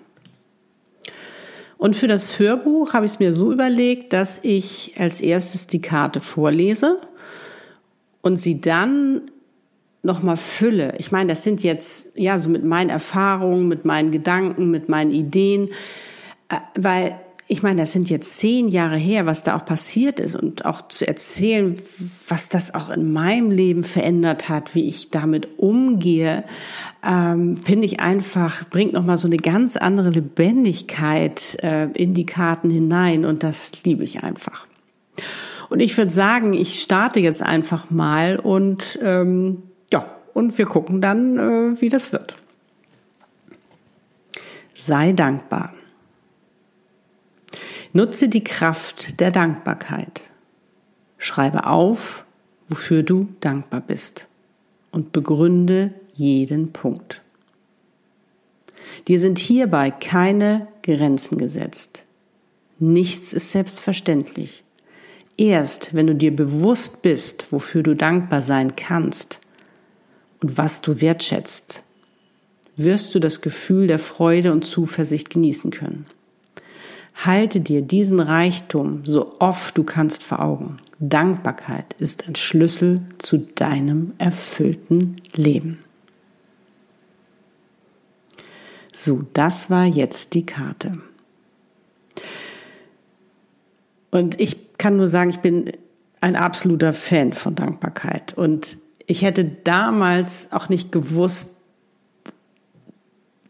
Und 1.78 1.96
für 1.96 2.06
das 2.06 2.38
Hörbuch 2.38 2.92
habe 2.92 3.06
ich 3.06 3.12
es 3.12 3.18
mir 3.18 3.34
so 3.34 3.50
überlegt, 3.50 4.12
dass 4.12 4.44
ich 4.44 4.94
als 4.98 5.20
erstes 5.20 5.66
die 5.66 5.80
Karte 5.80 6.20
vorlese 6.20 6.98
und 8.20 8.36
sie 8.36 8.60
dann 8.60 9.22
nochmal 10.02 10.36
fülle. 10.36 10.94
Ich 10.98 11.10
meine, 11.10 11.30
das 11.30 11.42
sind 11.42 11.62
jetzt, 11.62 12.16
ja, 12.16 12.38
so 12.38 12.48
mit 12.50 12.64
meinen 12.64 12.90
Erfahrungen, 12.90 13.66
mit 13.68 13.84
meinen 13.84 14.10
Gedanken, 14.10 14.70
mit 14.70 14.88
meinen 14.88 15.10
Ideen, 15.10 15.70
äh, 16.48 16.56
weil 16.78 17.20
ich 17.52 17.62
meine, 17.62 17.82
das 17.82 17.92
sind 17.92 18.08
jetzt 18.08 18.38
zehn 18.38 18.68
Jahre 18.68 18.96
her, 18.96 19.26
was 19.26 19.42
da 19.42 19.54
auch 19.56 19.66
passiert 19.66 20.18
ist 20.18 20.34
und 20.34 20.64
auch 20.64 20.88
zu 20.88 21.06
erzählen, 21.06 21.76
was 22.26 22.48
das 22.48 22.74
auch 22.74 22.88
in 22.88 23.12
meinem 23.12 23.50
Leben 23.50 23.84
verändert 23.84 24.48
hat, 24.48 24.74
wie 24.74 24.88
ich 24.88 25.10
damit 25.10 25.58
umgehe, 25.58 26.44
ähm, 27.06 27.58
finde 27.62 27.84
ich 27.84 28.00
einfach, 28.00 28.66
bringt 28.70 28.94
nochmal 28.94 29.18
so 29.18 29.26
eine 29.26 29.36
ganz 29.36 29.76
andere 29.76 30.08
Lebendigkeit 30.08 31.58
äh, 31.62 31.88
in 31.92 32.14
die 32.14 32.24
Karten 32.24 32.70
hinein 32.70 33.26
und 33.26 33.42
das 33.42 33.72
liebe 33.84 34.02
ich 34.02 34.22
einfach. 34.22 34.66
Und 35.68 35.80
ich 35.80 35.94
würde 35.98 36.10
sagen, 36.10 36.54
ich 36.54 36.80
starte 36.80 37.20
jetzt 37.20 37.42
einfach 37.42 37.90
mal 37.90 38.38
und 38.38 38.98
ähm, 39.02 39.62
ja, 39.92 40.06
und 40.32 40.56
wir 40.56 40.64
gucken 40.64 41.02
dann, 41.02 41.38
äh, 41.38 41.80
wie 41.82 41.90
das 41.90 42.12
wird. 42.12 42.34
Sei 44.74 45.12
dankbar. 45.12 45.74
Nutze 47.94 48.28
die 48.28 48.42
Kraft 48.42 49.20
der 49.20 49.30
Dankbarkeit. 49.30 50.22
Schreibe 51.18 51.66
auf, 51.66 52.24
wofür 52.68 53.02
du 53.02 53.28
dankbar 53.40 53.82
bist 53.82 54.28
und 54.90 55.12
begründe 55.12 55.92
jeden 56.14 56.72
Punkt. 56.72 57.20
Dir 59.08 59.20
sind 59.20 59.38
hierbei 59.38 59.90
keine 59.90 60.68
Grenzen 60.82 61.36
gesetzt. 61.36 62.04
Nichts 62.78 63.34
ist 63.34 63.50
selbstverständlich. 63.50 64.64
Erst 65.36 65.94
wenn 65.94 66.06
du 66.06 66.14
dir 66.14 66.34
bewusst 66.34 67.02
bist, 67.02 67.52
wofür 67.52 67.82
du 67.82 67.94
dankbar 67.94 68.40
sein 68.40 68.74
kannst 68.74 69.40
und 70.40 70.56
was 70.56 70.80
du 70.80 71.00
wertschätzt, 71.00 71.82
wirst 72.76 73.14
du 73.14 73.18
das 73.18 73.42
Gefühl 73.42 73.86
der 73.86 73.98
Freude 73.98 74.50
und 74.50 74.64
Zuversicht 74.64 75.28
genießen 75.28 75.70
können. 75.70 76.06
Halte 77.14 77.60
dir 77.60 77.82
diesen 77.82 78.20
Reichtum 78.20 79.04
so 79.04 79.36
oft 79.38 79.76
du 79.76 79.84
kannst 79.84 80.22
vor 80.22 80.40
Augen. 80.40 80.78
Dankbarkeit 80.98 81.94
ist 81.98 82.28
ein 82.28 82.36
Schlüssel 82.36 83.02
zu 83.18 83.38
deinem 83.38 84.12
erfüllten 84.18 85.16
Leben. 85.34 85.78
So, 88.92 89.24
das 89.32 89.70
war 89.70 89.86
jetzt 89.86 90.34
die 90.34 90.46
Karte. 90.46 90.98
Und 94.10 94.38
ich 94.40 94.76
kann 94.78 94.96
nur 94.96 95.08
sagen, 95.08 95.30
ich 95.30 95.38
bin 95.38 95.72
ein 96.20 96.36
absoluter 96.36 96.92
Fan 96.92 97.32
von 97.32 97.54
Dankbarkeit. 97.54 98.34
Und 98.34 98.76
ich 99.06 99.22
hätte 99.22 99.44
damals 99.44 100.52
auch 100.52 100.68
nicht 100.68 100.92
gewusst, 100.92 101.50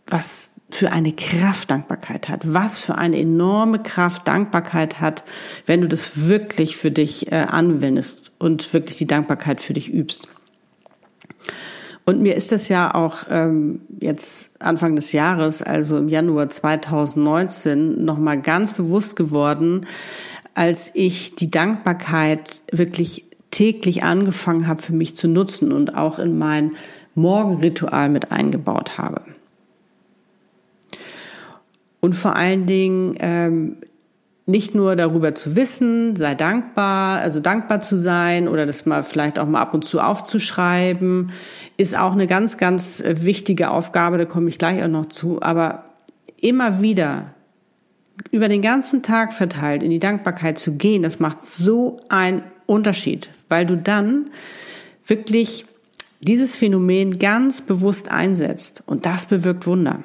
was 0.06 0.50
für 0.72 0.90
eine 0.90 1.12
Kraft 1.12 1.70
Dankbarkeit 1.70 2.30
hat, 2.30 2.40
was 2.50 2.78
für 2.78 2.96
eine 2.96 3.18
enorme 3.18 3.78
Kraft 3.78 4.26
Dankbarkeit 4.26 5.00
hat, 5.00 5.22
wenn 5.66 5.82
du 5.82 5.88
das 5.88 6.26
wirklich 6.26 6.78
für 6.78 6.90
dich 6.90 7.30
äh, 7.30 7.46
anwendest 7.48 8.32
und 8.38 8.72
wirklich 8.72 8.96
die 8.96 9.06
Dankbarkeit 9.06 9.60
für 9.60 9.74
dich 9.74 9.92
übst. 9.92 10.28
Und 12.06 12.22
mir 12.22 12.36
ist 12.36 12.52
das 12.52 12.70
ja 12.70 12.94
auch 12.94 13.24
ähm, 13.28 13.82
jetzt 14.00 14.50
Anfang 14.60 14.96
des 14.96 15.12
Jahres, 15.12 15.62
also 15.62 15.98
im 15.98 16.08
Januar 16.08 16.48
2019, 16.48 18.02
nochmal 18.02 18.40
ganz 18.40 18.72
bewusst 18.72 19.14
geworden, 19.14 19.86
als 20.54 20.90
ich 20.94 21.34
die 21.34 21.50
Dankbarkeit 21.50 22.62
wirklich 22.72 23.26
täglich 23.50 24.04
angefangen 24.04 24.66
habe 24.66 24.80
für 24.80 24.94
mich 24.94 25.16
zu 25.16 25.28
nutzen 25.28 25.70
und 25.70 25.94
auch 25.94 26.18
in 26.18 26.38
mein 26.38 26.72
Morgenritual 27.14 28.08
mit 28.08 28.32
eingebaut 28.32 28.96
habe. 28.96 29.20
Und 32.04 32.14
vor 32.14 32.34
allen 32.34 32.66
Dingen 32.66 33.16
ähm, 33.20 33.76
nicht 34.44 34.74
nur 34.74 34.96
darüber 34.96 35.36
zu 35.36 35.54
wissen, 35.54 36.16
sei 36.16 36.34
dankbar, 36.34 37.20
also 37.20 37.38
dankbar 37.38 37.80
zu 37.80 37.96
sein 37.96 38.48
oder 38.48 38.66
das 38.66 38.86
mal 38.86 39.04
vielleicht 39.04 39.38
auch 39.38 39.46
mal 39.46 39.60
ab 39.60 39.72
und 39.72 39.84
zu 39.84 40.00
aufzuschreiben, 40.00 41.30
ist 41.76 41.96
auch 41.96 42.12
eine 42.12 42.26
ganz, 42.26 42.58
ganz 42.58 43.04
wichtige 43.06 43.70
Aufgabe, 43.70 44.18
da 44.18 44.24
komme 44.24 44.48
ich 44.48 44.58
gleich 44.58 44.82
auch 44.82 44.88
noch 44.88 45.06
zu, 45.06 45.40
aber 45.42 45.84
immer 46.40 46.82
wieder 46.82 47.34
über 48.32 48.48
den 48.48 48.62
ganzen 48.62 49.04
Tag 49.04 49.32
verteilt 49.32 49.84
in 49.84 49.90
die 49.90 50.00
Dankbarkeit 50.00 50.58
zu 50.58 50.76
gehen, 50.76 51.02
das 51.02 51.20
macht 51.20 51.44
so 51.44 52.00
einen 52.08 52.42
Unterschied, 52.66 53.30
weil 53.48 53.64
du 53.64 53.76
dann 53.76 54.30
wirklich 55.06 55.66
dieses 56.20 56.56
Phänomen 56.56 57.20
ganz 57.20 57.60
bewusst 57.60 58.10
einsetzt 58.10 58.82
und 58.86 59.06
das 59.06 59.26
bewirkt 59.26 59.68
Wunder. 59.68 60.02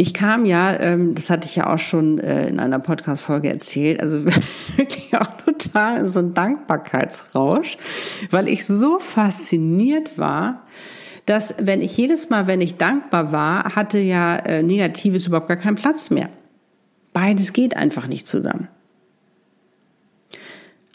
Ich 0.00 0.14
kam 0.14 0.44
ja, 0.44 0.78
ähm, 0.78 1.16
das 1.16 1.28
hatte 1.28 1.48
ich 1.48 1.56
ja 1.56 1.74
auch 1.74 1.80
schon 1.80 2.20
äh, 2.20 2.46
in 2.46 2.60
einer 2.60 2.78
Podcast-Folge 2.78 3.48
erzählt, 3.48 4.00
also 4.00 4.24
wirklich 4.76 5.12
auch 5.16 5.26
total 5.44 6.06
so 6.06 6.20
ein 6.20 6.34
Dankbarkeitsrausch, 6.34 7.76
weil 8.30 8.48
ich 8.48 8.64
so 8.64 9.00
fasziniert 9.00 10.16
war, 10.16 10.62
dass 11.26 11.56
wenn 11.58 11.82
ich 11.82 11.96
jedes 11.96 12.30
Mal, 12.30 12.46
wenn 12.46 12.60
ich 12.60 12.76
dankbar 12.76 13.32
war, 13.32 13.74
hatte 13.74 13.98
ja 13.98 14.36
äh, 14.36 14.62
Negatives 14.62 15.26
überhaupt 15.26 15.48
gar 15.48 15.56
keinen 15.56 15.74
Platz 15.74 16.10
mehr. 16.10 16.28
Beides 17.12 17.52
geht 17.52 17.76
einfach 17.76 18.06
nicht 18.06 18.28
zusammen. 18.28 18.68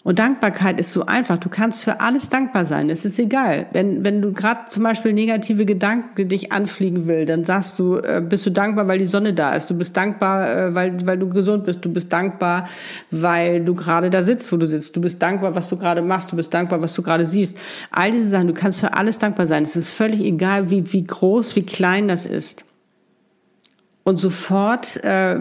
Und 0.06 0.20
Dankbarkeit 0.20 0.82
ist 0.82 0.92
so 0.92 1.06
einfach. 1.06 1.38
Du 1.38 1.48
kannst 1.48 1.86
für 1.86 2.02
alles 2.02 2.28
dankbar 2.28 2.66
sein. 2.66 2.90
Es 2.90 3.06
ist 3.06 3.18
egal. 3.20 3.68
Wenn, 3.72 4.04
wenn 4.04 4.22
du 4.22 4.34
gerade 4.34 4.68
zum 4.68 4.84
Beispiel 4.84 5.14
negative 5.14 5.66
Gedanken 5.66 6.28
dich 6.28 6.52
anfliegen 6.52 7.08
will, 7.08 7.26
dann 7.26 7.46
sagst 7.46 7.80
du, 7.80 8.00
äh, 8.00 8.22
bist 8.22 8.46
du 8.46 8.50
dankbar, 8.50 8.86
weil 8.90 9.00
die 9.00 9.06
Sonne 9.06 9.34
da 9.34 9.54
ist. 9.54 9.70
Du 9.70 9.78
bist 9.78 9.96
dankbar, 9.96 10.50
äh, 10.50 10.76
weil, 10.76 11.08
weil 11.08 11.18
du 11.18 11.30
gesund 11.30 11.64
bist. 11.64 11.86
Du 11.86 11.92
bist 11.92 12.12
dankbar, 12.12 12.68
weil 13.12 13.64
du 13.64 13.76
gerade 13.76 14.10
da 14.10 14.24
sitzt, 14.24 14.52
wo 14.52 14.58
du 14.58 14.68
sitzt. 14.68 14.94
Du 14.94 15.00
bist 15.00 15.22
dankbar, 15.22 15.56
was 15.56 15.70
du 15.70 15.78
gerade 15.78 16.02
machst. 16.02 16.30
Du 16.34 16.36
bist 16.36 16.54
dankbar, 16.54 16.82
was 16.82 16.94
du 16.94 17.02
gerade 17.02 17.26
siehst. 17.26 17.58
All 17.90 18.12
diese 18.12 18.28
Sachen, 18.28 18.48
du 18.48 18.54
kannst 18.54 18.82
für 18.82 18.94
alles 18.96 19.20
dankbar 19.20 19.48
sein. 19.48 19.64
Es 19.64 19.78
ist 19.78 19.88
völlig 19.88 20.20
egal, 20.20 20.70
wie, 20.70 20.92
wie 20.92 21.06
groß, 21.06 21.56
wie 21.56 21.64
klein 21.64 22.10
das 22.10 22.26
ist. 22.26 22.66
Und 24.04 24.18
sofort 24.18 25.02
äh, 25.06 25.40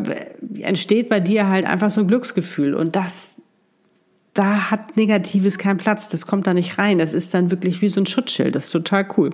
entsteht 0.61 1.09
bei 1.09 1.19
dir 1.19 1.49
halt 1.49 1.67
einfach 1.67 1.91
so 1.91 2.03
ein 2.03 2.07
Glücksgefühl. 2.07 2.75
Und 2.75 2.95
das, 2.95 3.42
da 4.35 4.71
hat 4.71 4.97
Negatives 4.97 5.59
keinen 5.59 5.77
Platz, 5.77 6.09
das 6.09 6.27
kommt 6.27 6.47
da 6.47 6.55
nicht 6.55 6.79
rein. 6.79 6.99
Das 6.99 7.15
ist 7.15 7.35
dann 7.35 7.51
wirklich 7.51 7.83
wie 7.83 7.89
so 7.89 8.01
ein 8.01 8.07
Schutzschild, 8.07 8.55
das 8.55 8.67
ist 8.67 8.71
total 8.71 9.07
cool. 9.17 9.31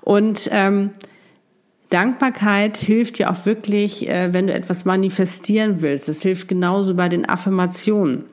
Und 0.00 0.48
ähm, 0.52 0.90
Dankbarkeit 1.90 2.78
hilft 2.78 3.18
ja 3.18 3.30
auch 3.30 3.44
wirklich, 3.44 4.08
äh, 4.08 4.32
wenn 4.32 4.46
du 4.46 4.54
etwas 4.54 4.84
manifestieren 4.84 5.82
willst. 5.82 6.08
Das 6.08 6.22
hilft 6.22 6.48
genauso 6.48 6.94
bei 6.94 7.08
den 7.08 7.28
Affirmationen. 7.28 8.24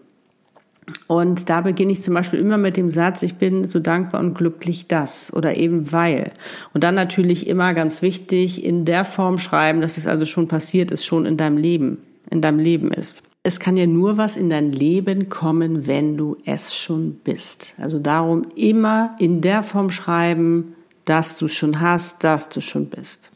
Und 1.07 1.49
da 1.49 1.61
beginne 1.61 1.91
ich 1.91 2.01
zum 2.01 2.13
Beispiel 2.13 2.39
immer 2.39 2.57
mit 2.57 2.77
dem 2.77 2.89
Satz, 2.89 3.21
ich 3.21 3.35
bin 3.35 3.67
so 3.67 3.79
dankbar 3.79 4.21
und 4.21 4.33
glücklich 4.33 4.87
das 4.87 5.31
oder 5.33 5.55
eben 5.55 5.91
weil. 5.91 6.31
Und 6.73 6.83
dann 6.83 6.95
natürlich 6.95 7.47
immer 7.47 7.73
ganz 7.73 8.01
wichtig, 8.01 8.63
in 8.63 8.85
der 8.85 9.05
Form 9.05 9.37
schreiben, 9.37 9.81
dass 9.81 9.97
es 9.97 10.07
also 10.07 10.25
schon 10.25 10.47
passiert 10.47 10.89
ist, 10.89 11.05
schon 11.05 11.27
in 11.27 11.37
deinem 11.37 11.57
Leben, 11.57 11.99
in 12.31 12.41
deinem 12.41 12.59
Leben 12.59 12.91
ist. 12.91 13.23
Es 13.49 13.59
kann 13.59 13.77
ja 13.77 13.87
nur 13.87 14.17
was 14.17 14.37
in 14.37 14.51
dein 14.51 14.71
Leben 14.71 15.27
kommen, 15.27 15.87
wenn 15.87 16.17
du 16.17 16.37
es 16.45 16.75
schon 16.75 17.15
bist. 17.15 17.73
Also 17.79 17.97
darum 17.97 18.45
immer 18.55 19.15
in 19.17 19.41
der 19.41 19.63
Form 19.63 19.89
schreiben, 19.89 20.75
dass 21.03 21.35
du 21.35 21.47
schon 21.47 21.79
hast, 21.79 22.23
dass 22.23 22.49
du 22.49 22.61
schon 22.61 22.91
bist. 22.91 23.31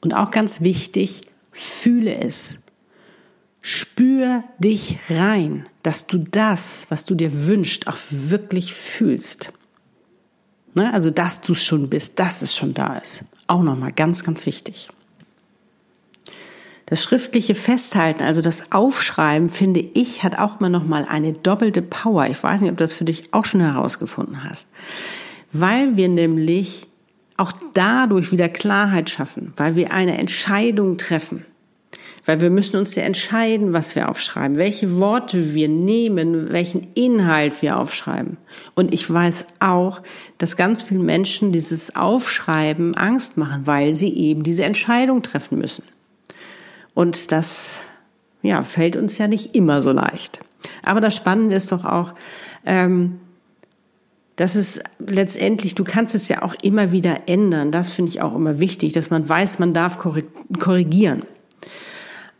Und 0.00 0.14
auch 0.14 0.32
ganz 0.32 0.62
wichtig, 0.62 1.22
fühle 1.52 2.12
es. 2.12 2.58
Spür 3.60 4.42
dich 4.58 4.98
rein, 5.08 5.68
dass 5.84 6.08
du 6.08 6.18
das, 6.18 6.86
was 6.88 7.04
du 7.04 7.14
dir 7.14 7.46
wünschst, 7.46 7.86
auch 7.86 7.98
wirklich 8.10 8.74
fühlst. 8.74 9.52
Ne? 10.74 10.92
Also, 10.92 11.10
dass 11.10 11.40
du 11.40 11.52
es 11.52 11.62
schon 11.62 11.88
bist, 11.88 12.18
dass 12.18 12.42
es 12.42 12.56
schon 12.56 12.74
da 12.74 12.98
ist. 12.98 13.26
Auch 13.46 13.62
nochmal 13.62 13.92
ganz, 13.92 14.24
ganz 14.24 14.44
wichtig. 14.44 14.88
Das 16.86 17.02
schriftliche 17.02 17.54
Festhalten, 17.54 18.22
also 18.22 18.42
das 18.42 18.72
Aufschreiben, 18.72 19.48
finde 19.48 19.80
ich, 19.80 20.22
hat 20.22 20.38
auch 20.38 20.60
immer 20.60 20.68
nochmal 20.68 21.06
eine 21.08 21.32
doppelte 21.32 21.80
Power. 21.80 22.26
Ich 22.26 22.42
weiß 22.42 22.60
nicht, 22.60 22.70
ob 22.70 22.76
du 22.76 22.84
das 22.84 22.92
für 22.92 23.06
dich 23.06 23.32
auch 23.32 23.46
schon 23.46 23.60
herausgefunden 23.60 24.44
hast. 24.44 24.68
Weil 25.50 25.96
wir 25.96 26.08
nämlich 26.08 26.86
auch 27.36 27.52
dadurch 27.72 28.32
wieder 28.32 28.48
Klarheit 28.48 29.08
schaffen, 29.08 29.54
weil 29.56 29.76
wir 29.76 29.92
eine 29.92 30.18
Entscheidung 30.18 30.98
treffen. 30.98 31.46
Weil 32.26 32.40
wir 32.40 32.50
müssen 32.50 32.76
uns 32.76 32.94
ja 32.94 33.02
entscheiden, 33.02 33.72
was 33.72 33.94
wir 33.94 34.08
aufschreiben, 34.08 34.56
welche 34.56 34.98
Worte 34.98 35.54
wir 35.54 35.68
nehmen, 35.68 36.50
welchen 36.52 36.86
Inhalt 36.94 37.60
wir 37.60 37.78
aufschreiben. 37.78 38.38
Und 38.74 38.94
ich 38.94 39.10
weiß 39.10 39.46
auch, 39.60 40.00
dass 40.38 40.56
ganz 40.56 40.82
viele 40.82 41.00
Menschen 41.00 41.52
dieses 41.52 41.96
Aufschreiben 41.96 42.94
Angst 42.94 43.36
machen, 43.36 43.66
weil 43.66 43.94
sie 43.94 44.12
eben 44.14 44.42
diese 44.42 44.64
Entscheidung 44.64 45.22
treffen 45.22 45.58
müssen. 45.58 45.84
Und 46.94 47.32
das, 47.32 47.80
ja, 48.42 48.62
fällt 48.62 48.96
uns 48.96 49.18
ja 49.18 49.28
nicht 49.28 49.54
immer 49.54 49.82
so 49.82 49.92
leicht. 49.92 50.40
Aber 50.82 51.00
das 51.00 51.14
Spannende 51.14 51.54
ist 51.54 51.72
doch 51.72 51.84
auch, 51.84 52.14
ähm, 52.64 53.20
dass 54.36 54.56
es 54.56 54.80
letztendlich, 54.98 55.74
du 55.74 55.84
kannst 55.84 56.14
es 56.14 56.28
ja 56.28 56.42
auch 56.42 56.54
immer 56.62 56.90
wieder 56.90 57.28
ändern. 57.28 57.70
Das 57.70 57.90
finde 57.90 58.10
ich 58.10 58.22
auch 58.22 58.34
immer 58.34 58.58
wichtig, 58.58 58.92
dass 58.92 59.10
man 59.10 59.28
weiß, 59.28 59.58
man 59.58 59.74
darf 59.74 59.98
korrigieren. 59.98 61.22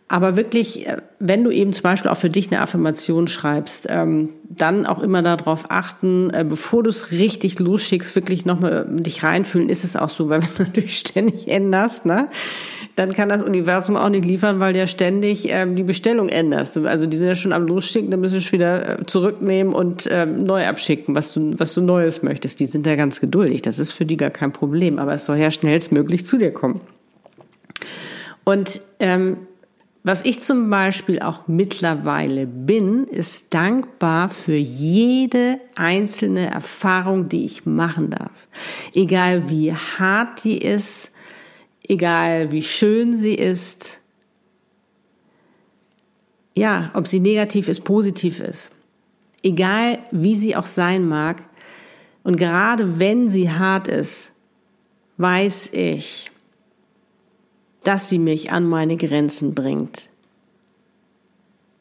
Aber 0.08 0.37
wirklich, 0.37 0.87
äh, 0.87 0.99
wenn 1.18 1.44
du 1.44 1.50
eben 1.50 1.73
zum 1.73 1.82
Beispiel 1.82 2.11
auch 2.11 2.16
für 2.16 2.28
dich 2.28 2.50
eine 2.50 2.61
Affirmation 2.61 3.26
schreibst, 3.26 3.87
ähm, 3.88 4.30
dann 4.49 4.87
auch 4.87 5.00
immer 5.00 5.23
darauf 5.23 5.70
achten, 5.70 6.30
äh, 6.30 6.44
bevor 6.46 6.82
du 6.82 6.90
es 6.90 7.11
richtig 7.11 7.58
losschickst, 7.58 8.14
wirklich 8.14 8.44
nochmal 8.44 8.87
äh, 8.88 9.02
dich 9.02 9.23
reinfühlen, 9.25 9.68
ist 9.68 9.82
es 9.82 9.96
auch 9.96 10.11
so, 10.11 10.28
weil 10.28 10.42
wenn 10.42 10.50
du 10.56 10.62
natürlich 10.64 10.99
ständig 10.99 11.49
änderst, 11.49 12.06
ne, 12.06 12.28
dann 12.96 13.12
kann 13.12 13.28
das 13.28 13.42
Universum 13.42 13.96
auch 13.96 14.08
nicht 14.08 14.24
liefern, 14.24 14.60
weil 14.60 14.72
der 14.72 14.86
ständig 14.86 15.50
ähm, 15.50 15.74
die 15.74 15.82
Bestellung 15.82 16.28
änderst. 16.28 16.76
Also 16.78 17.06
die 17.06 17.16
sind 17.16 17.28
ja 17.28 17.34
schon 17.34 17.52
am 17.52 17.66
Losschicken, 17.66 18.10
dann 18.10 18.20
müssen 18.20 18.38
du 18.38 18.52
wieder 18.52 19.00
äh, 19.00 19.06
zurücknehmen 19.06 19.74
und 19.74 20.08
ähm, 20.10 20.44
neu 20.44 20.66
abschicken, 20.66 21.14
was 21.14 21.32
du, 21.32 21.52
was 21.58 21.74
du 21.74 21.82
Neues 21.82 22.22
möchtest. 22.22 22.60
Die 22.60 22.66
sind 22.66 22.86
ja 22.86 22.94
ganz 22.94 23.20
geduldig, 23.20 23.62
das 23.62 23.78
ist 23.78 23.92
für 23.92 24.06
die 24.06 24.16
gar 24.16 24.30
kein 24.30 24.52
Problem, 24.52 24.98
aber 24.98 25.14
es 25.14 25.24
soll 25.24 25.38
ja 25.38 25.50
schnellstmöglich 25.50 26.24
zu 26.24 26.38
dir 26.38 26.52
kommen. 26.52 26.80
Und 28.44 28.80
ähm, 29.00 29.38
was 30.06 30.22
ich 30.22 30.42
zum 30.42 30.68
Beispiel 30.68 31.20
auch 31.20 31.48
mittlerweile 31.48 32.46
bin, 32.46 33.04
ist 33.04 33.54
dankbar 33.54 34.28
für 34.28 34.54
jede 34.54 35.58
einzelne 35.76 36.50
Erfahrung, 36.50 37.30
die 37.30 37.46
ich 37.46 37.64
machen 37.64 38.10
darf. 38.10 38.48
Egal 38.92 39.48
wie 39.48 39.72
hart 39.72 40.44
die 40.44 40.58
ist, 40.58 41.13
egal 41.88 42.52
wie 42.52 42.62
schön 42.62 43.16
sie 43.16 43.34
ist, 43.34 44.00
ja, 46.54 46.90
ob 46.94 47.08
sie 47.08 47.20
negativ 47.20 47.68
ist, 47.68 47.84
positiv 47.84 48.40
ist, 48.40 48.70
egal 49.42 49.98
wie 50.11 50.37
sie 50.37 50.56
auch 50.56 50.66
sein 50.66 51.06
mag, 51.06 51.44
und 52.22 52.37
gerade 52.37 52.98
wenn 52.98 53.28
sie 53.28 53.50
hart 53.50 53.87
ist, 53.87 54.32
weiß 55.18 55.72
ich, 55.74 56.30
dass 57.85 58.09
sie 58.09 58.18
mich 58.18 58.50
an 58.50 58.66
meine 58.66 58.96
Grenzen 58.96 59.54
bringt, 59.54 60.09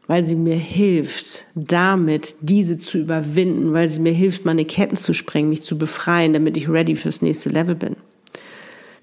weil 0.06 0.23
sie 0.23 0.36
mir 0.36 0.58
hilft, 0.58 1.45
damit 1.56 2.36
diese 2.41 2.78
zu 2.78 2.97
überwinden, 2.97 3.71
weil 3.71 3.88
sie 3.88 4.01
mir 4.01 4.12
hilft, 4.12 4.43
meine 4.43 4.65
Ketten 4.65 4.97
zu 4.97 5.13
sprengen, 5.13 5.49
mich 5.49 5.63
zu 5.63 5.78
befreien, 5.78 6.34
damit 6.34 6.58
ich 6.58 6.67
ready 6.67 6.97
fürs 6.97 7.21
nächste 7.21 7.49
Level 7.49 7.75
bin. 7.75 7.95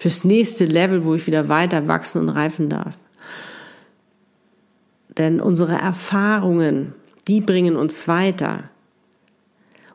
Fürs 0.01 0.25
nächste 0.25 0.65
Level, 0.65 1.05
wo 1.05 1.15
ich 1.15 1.27
wieder 1.27 1.51
weiter 1.51 1.87
wachsen 1.87 2.23
und 2.23 2.31
reifen 2.31 2.71
darf. 2.71 2.99
Denn 5.19 5.41
unsere 5.41 5.75
Erfahrungen, 5.75 6.95
die 7.29 7.43
bringen 7.43 7.77
uns 7.77 8.09
weiter 8.09 8.71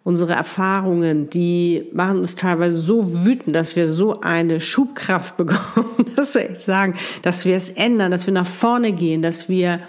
unsere 0.04 0.34
Erfahrungen, 0.34 1.32
die 1.32 1.89
machen 1.91 2.20
uns 2.20 2.36
teilweise 2.36 2.78
so 2.78 3.26
wütend, 3.26 3.56
dass 3.56 3.76
wir 3.76 3.88
so 3.88 4.22
eine 4.22 4.60
Schubkraft 4.60 5.36
bekommen, 5.38 6.06
dass 6.15 6.36
wir 6.36 6.48
echt 6.48 6.62
sagen, 6.62 6.94
dass 7.24 7.44
wir 7.44 7.56
es 7.56 7.72
ändern, 7.72 8.12
dass 8.12 8.28
wir 8.28 8.34
nach 8.34 8.46
vorne 8.46 8.94
gehen, 8.94 9.24
dass 9.24 9.50
wir 9.50 9.80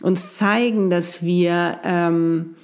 uns 0.00 0.36
zeigen, 0.36 0.90
dass 0.90 1.24
wir 1.24 1.80
ähm, 1.82 2.54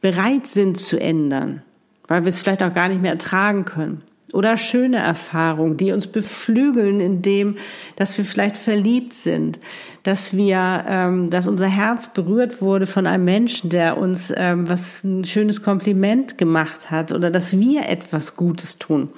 bereit 0.00 0.46
sind 0.46 0.78
zu 0.78 1.00
ändern, 1.00 1.64
weil 2.06 2.22
wir 2.22 2.28
es 2.28 2.38
vielleicht 2.38 2.62
auch 2.62 2.72
gar 2.72 2.86
nicht 2.88 3.02
mehr 3.02 3.10
ertragen 3.10 3.64
können 3.64 4.04
oder 4.34 4.56
schöne 4.56 4.96
Erfahrungen, 4.96 5.76
die 5.76 5.92
uns 5.92 6.08
beflügeln 6.08 7.00
in 7.00 7.22
dem, 7.22 7.56
dass 7.96 8.18
wir 8.18 8.24
vielleicht 8.24 8.56
verliebt 8.56 9.12
sind, 9.12 9.60
dass 10.02 10.36
wir, 10.36 10.84
ähm, 10.88 11.30
dass 11.30 11.46
unser 11.46 11.68
Herz 11.68 12.12
berührt 12.12 12.60
wurde 12.60 12.86
von 12.86 13.06
einem 13.06 13.24
Menschen, 13.24 13.70
der 13.70 13.96
uns 13.96 14.32
ähm, 14.36 14.68
was 14.68 15.04
ein 15.04 15.24
schönes 15.24 15.62
Kompliment 15.62 16.36
gemacht 16.36 16.90
hat 16.90 17.12
oder 17.12 17.30
dass 17.30 17.58
wir 17.58 17.88
etwas 17.88 18.34
Gutes 18.34 18.78
tun 18.78 19.08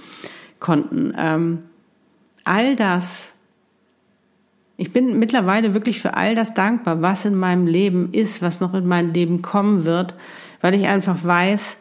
konnten. 0.60 1.14
Ähm, 1.18 1.60
all 2.44 2.76
das. 2.76 3.32
Ich 4.76 4.92
bin 4.92 5.18
mittlerweile 5.18 5.72
wirklich 5.72 6.02
für 6.02 6.14
all 6.14 6.34
das 6.34 6.52
dankbar, 6.52 7.00
was 7.00 7.24
in 7.24 7.34
meinem 7.34 7.66
Leben 7.66 8.12
ist, 8.12 8.42
was 8.42 8.60
noch 8.60 8.74
in 8.74 8.86
mein 8.86 9.14
Leben 9.14 9.40
kommen 9.40 9.86
wird, 9.86 10.14
weil 10.60 10.74
ich 10.74 10.86
einfach 10.86 11.24
weiß, 11.24 11.78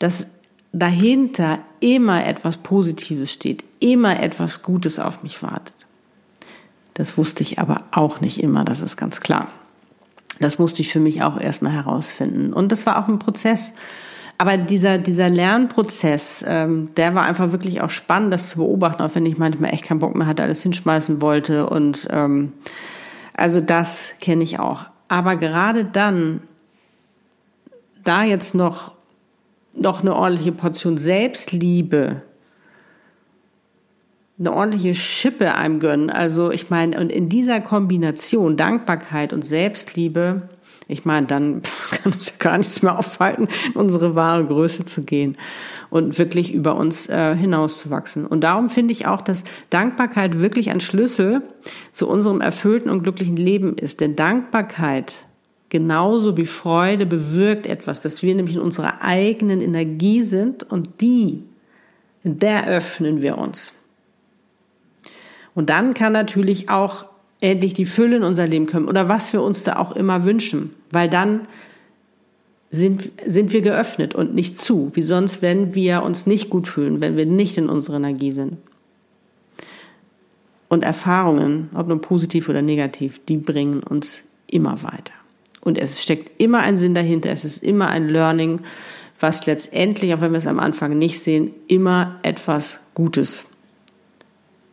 dass 0.00 0.32
dahinter 0.72 1.60
immer 1.80 2.24
etwas 2.26 2.56
Positives 2.56 3.30
steht, 3.30 3.64
immer 3.80 4.20
etwas 4.20 4.62
Gutes 4.62 4.98
auf 4.98 5.22
mich 5.22 5.42
wartet. 5.42 5.74
Das 6.94 7.16
wusste 7.16 7.42
ich 7.42 7.58
aber 7.58 7.84
auch 7.90 8.20
nicht 8.20 8.42
immer, 8.42 8.64
das 8.64 8.80
ist 8.80 8.96
ganz 8.96 9.20
klar. 9.20 9.48
Das 10.40 10.58
musste 10.58 10.82
ich 10.82 10.92
für 10.92 11.00
mich 11.00 11.22
auch 11.22 11.38
erstmal 11.38 11.72
herausfinden. 11.72 12.52
Und 12.52 12.72
das 12.72 12.86
war 12.86 13.02
auch 13.02 13.08
ein 13.08 13.18
Prozess. 13.18 13.74
Aber 14.38 14.56
dieser, 14.56 14.98
dieser 14.98 15.28
Lernprozess, 15.28 16.44
ähm, 16.46 16.88
der 16.96 17.14
war 17.14 17.22
einfach 17.24 17.52
wirklich 17.52 17.80
auch 17.80 17.90
spannend, 17.90 18.32
das 18.32 18.48
zu 18.48 18.58
beobachten, 18.58 19.02
auch 19.02 19.14
wenn 19.14 19.26
ich 19.26 19.38
manchmal 19.38 19.72
echt 19.72 19.84
keinen 19.84 20.00
Bock 20.00 20.14
mehr 20.14 20.26
hatte, 20.26 20.42
alles 20.42 20.62
hinschmeißen 20.62 21.20
wollte. 21.20 21.68
Und 21.68 22.08
ähm, 22.10 22.52
also 23.34 23.60
das 23.60 24.14
kenne 24.20 24.42
ich 24.42 24.58
auch. 24.58 24.86
Aber 25.08 25.36
gerade 25.36 25.84
dann, 25.84 26.42
da 28.02 28.24
jetzt 28.24 28.54
noch 28.54 28.92
noch 29.74 30.00
eine 30.00 30.14
ordentliche 30.14 30.52
Portion 30.52 30.98
Selbstliebe, 30.98 32.22
eine 34.38 34.52
ordentliche 34.52 34.94
Schippe 34.94 35.54
einem 35.54 35.80
gönnen. 35.80 36.10
Also 36.10 36.50
ich 36.50 36.70
meine, 36.70 36.98
und 37.00 37.10
in 37.10 37.28
dieser 37.28 37.60
Kombination 37.60 38.56
Dankbarkeit 38.56 39.32
und 39.32 39.44
Selbstliebe, 39.44 40.48
ich 40.88 41.04
meine, 41.04 41.26
dann 41.26 41.62
kann 41.90 42.12
uns 42.12 42.30
ja 42.30 42.34
gar 42.38 42.58
nichts 42.58 42.82
mehr 42.82 42.98
aufhalten, 42.98 43.48
in 43.66 43.72
unsere 43.72 44.14
wahre 44.14 44.44
Größe 44.44 44.84
zu 44.84 45.02
gehen 45.02 45.36
und 45.90 46.18
wirklich 46.18 46.52
über 46.52 46.76
uns 46.76 47.08
äh, 47.08 47.36
hinauszuwachsen. 47.36 48.26
Und 48.26 48.42
darum 48.42 48.68
finde 48.68 48.92
ich 48.92 49.06
auch, 49.06 49.20
dass 49.20 49.44
Dankbarkeit 49.70 50.40
wirklich 50.40 50.70
ein 50.70 50.80
Schlüssel 50.80 51.42
zu 51.92 52.08
unserem 52.08 52.40
erfüllten 52.40 52.90
und 52.90 53.02
glücklichen 53.02 53.36
Leben 53.36 53.76
ist. 53.78 54.00
Denn 54.00 54.16
Dankbarkeit 54.16 55.26
genauso 55.72 56.36
wie 56.36 56.44
Freude 56.44 57.06
bewirkt 57.06 57.66
etwas, 57.66 58.02
dass 58.02 58.22
wir 58.22 58.34
nämlich 58.34 58.56
in 58.56 58.60
unserer 58.60 59.00
eigenen 59.00 59.62
Energie 59.62 60.22
sind 60.22 60.70
und 60.70 61.00
die, 61.00 61.44
der 62.24 62.68
öffnen 62.68 63.22
wir 63.22 63.38
uns. 63.38 63.72
Und 65.54 65.70
dann 65.70 65.94
kann 65.94 66.12
natürlich 66.12 66.68
auch 66.68 67.06
endlich 67.40 67.72
die 67.72 67.86
Fülle 67.86 68.16
in 68.16 68.22
unser 68.22 68.46
Leben 68.46 68.66
kommen 68.66 68.86
oder 68.86 69.08
was 69.08 69.32
wir 69.32 69.42
uns 69.42 69.62
da 69.62 69.76
auch 69.76 69.96
immer 69.96 70.24
wünschen, 70.24 70.74
weil 70.90 71.08
dann 71.08 71.48
sind, 72.70 73.10
sind 73.24 73.54
wir 73.54 73.62
geöffnet 73.62 74.14
und 74.14 74.34
nicht 74.34 74.58
zu, 74.58 74.90
wie 74.92 75.02
sonst, 75.02 75.40
wenn 75.40 75.74
wir 75.74 76.02
uns 76.02 76.26
nicht 76.26 76.50
gut 76.50 76.68
fühlen, 76.68 77.00
wenn 77.00 77.16
wir 77.16 77.24
nicht 77.24 77.56
in 77.56 77.70
unserer 77.70 77.96
Energie 77.96 78.32
sind. 78.32 78.58
Und 80.68 80.84
Erfahrungen, 80.84 81.70
ob 81.74 81.88
nun 81.88 82.02
positiv 82.02 82.50
oder 82.50 82.60
negativ, 82.60 83.24
die 83.24 83.38
bringen 83.38 83.82
uns 83.82 84.20
immer 84.48 84.82
weiter. 84.82 85.14
Und 85.62 85.78
es 85.78 86.02
steckt 86.02 86.40
immer 86.40 86.58
ein 86.60 86.76
Sinn 86.76 86.94
dahinter, 86.94 87.30
es 87.30 87.44
ist 87.44 87.62
immer 87.62 87.88
ein 87.88 88.08
Learning, 88.08 88.60
was 89.20 89.46
letztendlich, 89.46 90.12
auch 90.12 90.20
wenn 90.20 90.32
wir 90.32 90.38
es 90.38 90.46
am 90.48 90.58
Anfang 90.58 90.98
nicht 90.98 91.20
sehen, 91.20 91.52
immer 91.68 92.18
etwas 92.22 92.80
Gutes 92.94 93.46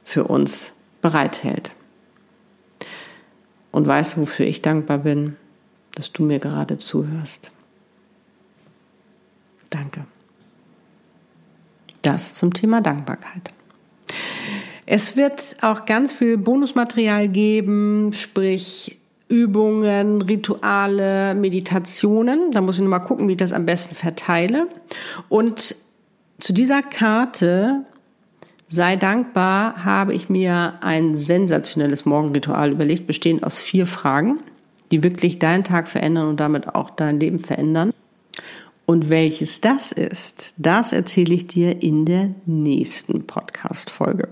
für 0.03 0.23
uns 0.23 0.73
bereithält. 1.01 1.71
Und 3.71 3.85
weißt 3.85 4.17
du, 4.17 4.21
wofür 4.21 4.47
ich 4.47 4.63
dankbar 4.63 4.97
bin? 4.97 5.35
Dass 5.93 6.11
du 6.11 6.23
mir 6.23 6.39
gerade 6.39 6.77
zuhörst. 6.77 7.51
Danke. 9.69 10.05
Das 12.01 12.33
zum 12.33 12.53
Thema 12.53 12.81
Dankbarkeit. 12.81 13.53
Es 14.87 15.15
wird 15.15 15.57
auch 15.61 15.85
ganz 15.85 16.13
viel 16.13 16.37
Bonusmaterial 16.37 17.27
geben, 17.27 18.11
sprich 18.13 18.98
Übungen, 19.29 20.21
Rituale, 20.21 21.33
Meditationen. 21.35 22.51
Da 22.51 22.61
muss 22.61 22.75
ich 22.75 22.81
nochmal 22.81 23.01
gucken, 23.01 23.27
wie 23.27 23.33
ich 23.33 23.37
das 23.37 23.53
am 23.53 23.65
besten 23.65 23.95
verteile. 23.95 24.67
Und 25.29 25.75
zu 26.39 26.53
dieser 26.53 26.81
Karte 26.81 27.85
Sei 28.71 28.97
dankbar 28.97 29.83
habe 29.83 30.13
ich 30.13 30.29
mir 30.29 30.75
ein 30.81 31.15
sensationelles 31.15 32.05
Morgenritual 32.05 32.71
überlegt, 32.71 33.07
bestehend 33.07 33.43
aus 33.43 33.57
vier 33.57 33.87
Fragen, 33.87 34.41
die 34.91 35.01
wirklich 35.01 35.39
deinen 35.39 35.63
Tag 35.63 35.87
verändern 35.87 36.27
und 36.27 36.39
damit 36.39 36.75
auch 36.75 36.91
dein 36.91 37.19
Leben 37.19 37.39
verändern. 37.39 37.91
Und 38.85 39.09
welches 39.09 39.59
das 39.59 39.91
ist, 39.91 40.53
das 40.57 40.93
erzähle 40.93 41.33
ich 41.33 41.47
dir 41.47 41.81
in 41.81 42.05
der 42.05 42.35
nächsten 42.45 43.25
Podcast-Folge. 43.25 44.27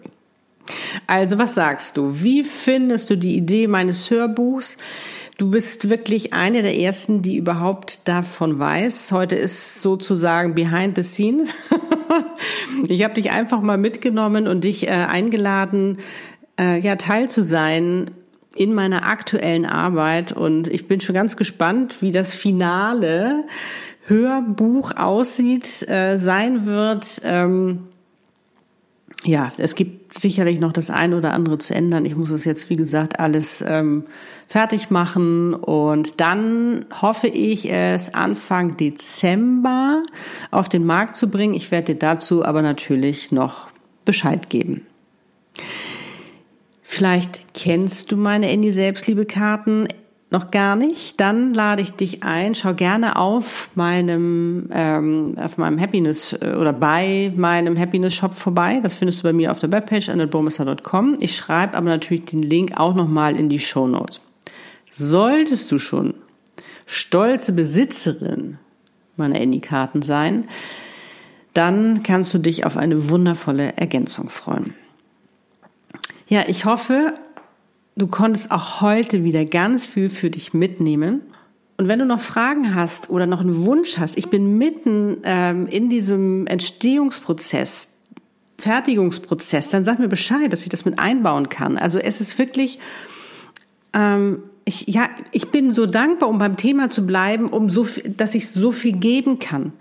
Also, 1.05 1.37
was 1.37 1.53
sagst 1.53 1.97
du? 1.97 2.21
Wie 2.21 2.43
findest 2.43 3.09
du 3.09 3.17
die 3.17 3.35
Idee 3.35 3.67
meines 3.67 4.09
Hörbuchs? 4.09 4.77
Du 5.37 5.51
bist 5.51 5.89
wirklich 5.89 6.33
eine 6.33 6.63
der 6.63 6.79
ersten, 6.79 7.21
die 7.21 7.37
überhaupt 7.37 8.07
davon 8.07 8.57
weiß. 8.57 9.11
Heute 9.11 9.35
ist 9.35 9.83
sozusagen 9.83 10.55
behind 10.55 10.95
the 10.95 11.03
scenes. 11.03 11.49
ich 12.87 13.03
habe 13.03 13.13
dich 13.13 13.29
einfach 13.29 13.61
mal 13.61 13.77
mitgenommen 13.77 14.47
und 14.47 14.63
dich 14.63 14.87
äh, 14.87 14.91
eingeladen, 14.91 15.99
äh, 16.59 16.79
ja, 16.79 16.95
Teil 16.95 17.29
zu 17.29 17.43
sein 17.43 18.11
in 18.55 18.73
meiner 18.73 19.05
aktuellen 19.05 19.67
Arbeit. 19.67 20.31
Und 20.31 20.67
ich 20.69 20.87
bin 20.87 21.01
schon 21.01 21.13
ganz 21.13 21.37
gespannt, 21.37 22.01
wie 22.01 22.11
das 22.11 22.33
Finale 22.33 23.43
Hörbuch 24.07 24.95
aussieht, 24.95 25.87
äh, 25.87 26.17
sein 26.17 26.65
wird. 26.65 27.21
Ähm, 27.23 27.89
ja, 29.27 29.51
es 29.57 29.75
gibt 29.75 30.13
sicherlich 30.13 30.59
noch 30.59 30.71
das 30.71 30.89
eine 30.89 31.17
oder 31.17 31.33
andere 31.33 31.57
zu 31.57 31.75
ändern. 31.75 32.05
Ich 32.05 32.15
muss 32.15 32.31
es 32.31 32.45
jetzt, 32.45 32.69
wie 32.69 32.77
gesagt, 32.77 33.19
alles 33.19 33.63
ähm, 33.67 34.05
fertig 34.47 34.89
machen 34.89 35.53
und 35.53 36.21
dann 36.21 36.85
hoffe 37.01 37.27
ich, 37.27 37.69
es 37.69 38.13
Anfang 38.13 38.77
Dezember 38.77 40.01
auf 40.49 40.69
den 40.69 40.85
Markt 40.85 41.17
zu 41.17 41.29
bringen. 41.29 41.53
Ich 41.53 41.71
werde 41.71 41.93
dir 41.93 41.99
dazu 41.99 42.45
aber 42.45 42.61
natürlich 42.61 43.31
noch 43.31 43.67
Bescheid 44.05 44.49
geben. 44.49 44.85
Vielleicht 46.81 47.53
kennst 47.53 48.11
du 48.11 48.17
meine 48.17 48.49
Andy 48.49 48.71
Selbstliebe-Karten 48.71 49.87
noch 50.29 50.51
gar 50.51 50.75
nicht, 50.75 51.19
dann 51.21 51.53
lade 51.53 51.81
ich 51.81 51.93
dich 51.93 52.23
ein. 52.23 52.53
Schau 52.53 52.73
gerne 52.73 53.15
auf 53.15 53.69
meinem 53.75 54.69
ähm, 54.73 55.35
auf 55.41 55.57
meinem 55.57 55.79
Happiness 55.79 56.33
äh, 56.33 56.55
oder 56.59 56.73
bei 56.73 57.31
meinem 57.35 57.79
Happiness 57.79 58.13
Shop 58.13 58.33
vorbei. 58.33 58.79
Das 58.83 58.95
findest 58.95 59.19
du 59.19 59.23
bei 59.23 59.33
mir 59.33 59.51
auf 59.51 59.59
der 59.59 59.71
Webpage 59.71 60.09
annetburmesser.com. 60.09 61.17
Ich 61.21 61.35
schreibe 61.35 61.77
aber 61.77 61.87
natürlich 61.87 62.25
den 62.25 62.41
Link 62.41 62.77
auch 62.77 62.93
nochmal 62.93 63.37
in 63.37 63.47
die 63.47 63.59
Show 63.59 63.87
Notes. 63.87 64.19
Solltest 64.91 65.71
du 65.71 65.79
schon 65.79 66.13
stolze 66.85 67.53
Besitzerin 67.53 68.57
meiner 69.15 69.39
Andy-Karten 69.39 70.01
sein, 70.01 70.47
dann 71.53 72.03
kannst 72.03 72.33
du 72.33 72.37
dich 72.37 72.65
auf 72.65 72.77
eine 72.77 73.09
wundervolle 73.09 73.77
Ergänzung 73.77 74.29
freuen. 74.29 74.73
Ja, 76.27 76.43
ich 76.47 76.65
hoffe, 76.65 77.13
du 77.97 78.07
konntest 78.07 78.51
auch 78.51 78.81
heute 78.81 79.23
wieder 79.23 79.43
ganz 79.45 79.85
viel 79.85 80.09
für 80.09 80.29
dich 80.29 80.53
mitnehmen. 80.53 81.21
Und 81.77 81.87
wenn 81.87 81.99
du 81.99 82.05
noch 82.05 82.19
Fragen 82.19 82.73
hast 82.73 83.09
oder 83.09 83.27
noch 83.27 83.41
einen 83.41 83.65
Wunsch 83.65 83.97
hast, 83.97 84.17
ich 84.17 84.29
bin 84.29 84.57
mitten 84.57 85.17
ähm, 85.23 85.67
in 85.67 85.89
diesem 85.89 86.47
Entstehungsprozess, 86.47 87.93
Fertigungsprozess, 88.57 89.69
dann 89.69 89.83
sag 89.83 89.99
mir 89.99 90.07
Bescheid, 90.07 90.51
dass 90.51 90.63
ich 90.63 90.69
das 90.69 90.85
mit 90.85 90.97
einbauen 90.97 91.49
kann. 91.49 91.77
Also 91.77 91.99
es 91.99 92.21
ist 92.21 92.39
wirklich, 92.39 92.79
ähm, 93.93 94.41
ich, 94.65 94.87
ja, 94.87 95.07
ich 95.31 95.49
bin 95.49 95.71
so 95.71 95.85
dankbar, 95.85 96.29
um 96.29 96.39
beim 96.39 96.57
Thema 96.57 96.89
zu 96.89 97.05
bleiben, 97.05 97.47
um 97.47 97.69
so, 97.69 97.83
viel, 97.83 98.09
dass 98.09 98.33
ich 98.33 98.49
so 98.49 98.71
viel 98.71 98.93
geben 98.93 99.37
kann. 99.37 99.73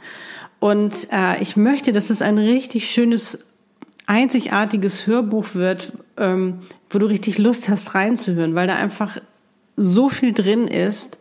Und 0.61 1.09
äh, 1.13 1.41
ich 1.41 1.57
möchte, 1.57 1.93
dass 1.93 2.11
es 2.11 2.21
ein 2.21 2.39
richtig 2.39 2.91
schönes 2.91 3.47
einzigartiges 4.07 5.07
Hörbuch 5.07 5.55
wird, 5.55 5.93
ähm, 6.17 6.61
wo 6.91 6.99
du 6.99 7.07
richtig 7.07 7.39
Lust 7.39 7.69
hast 7.69 7.95
reinzuhören, 7.95 8.55
weil 8.55 8.67
da 8.67 8.77
einfach 8.77 9.19
so 9.77 10.09
viel 10.09 10.33
drin 10.33 10.69
ist. 10.69 11.19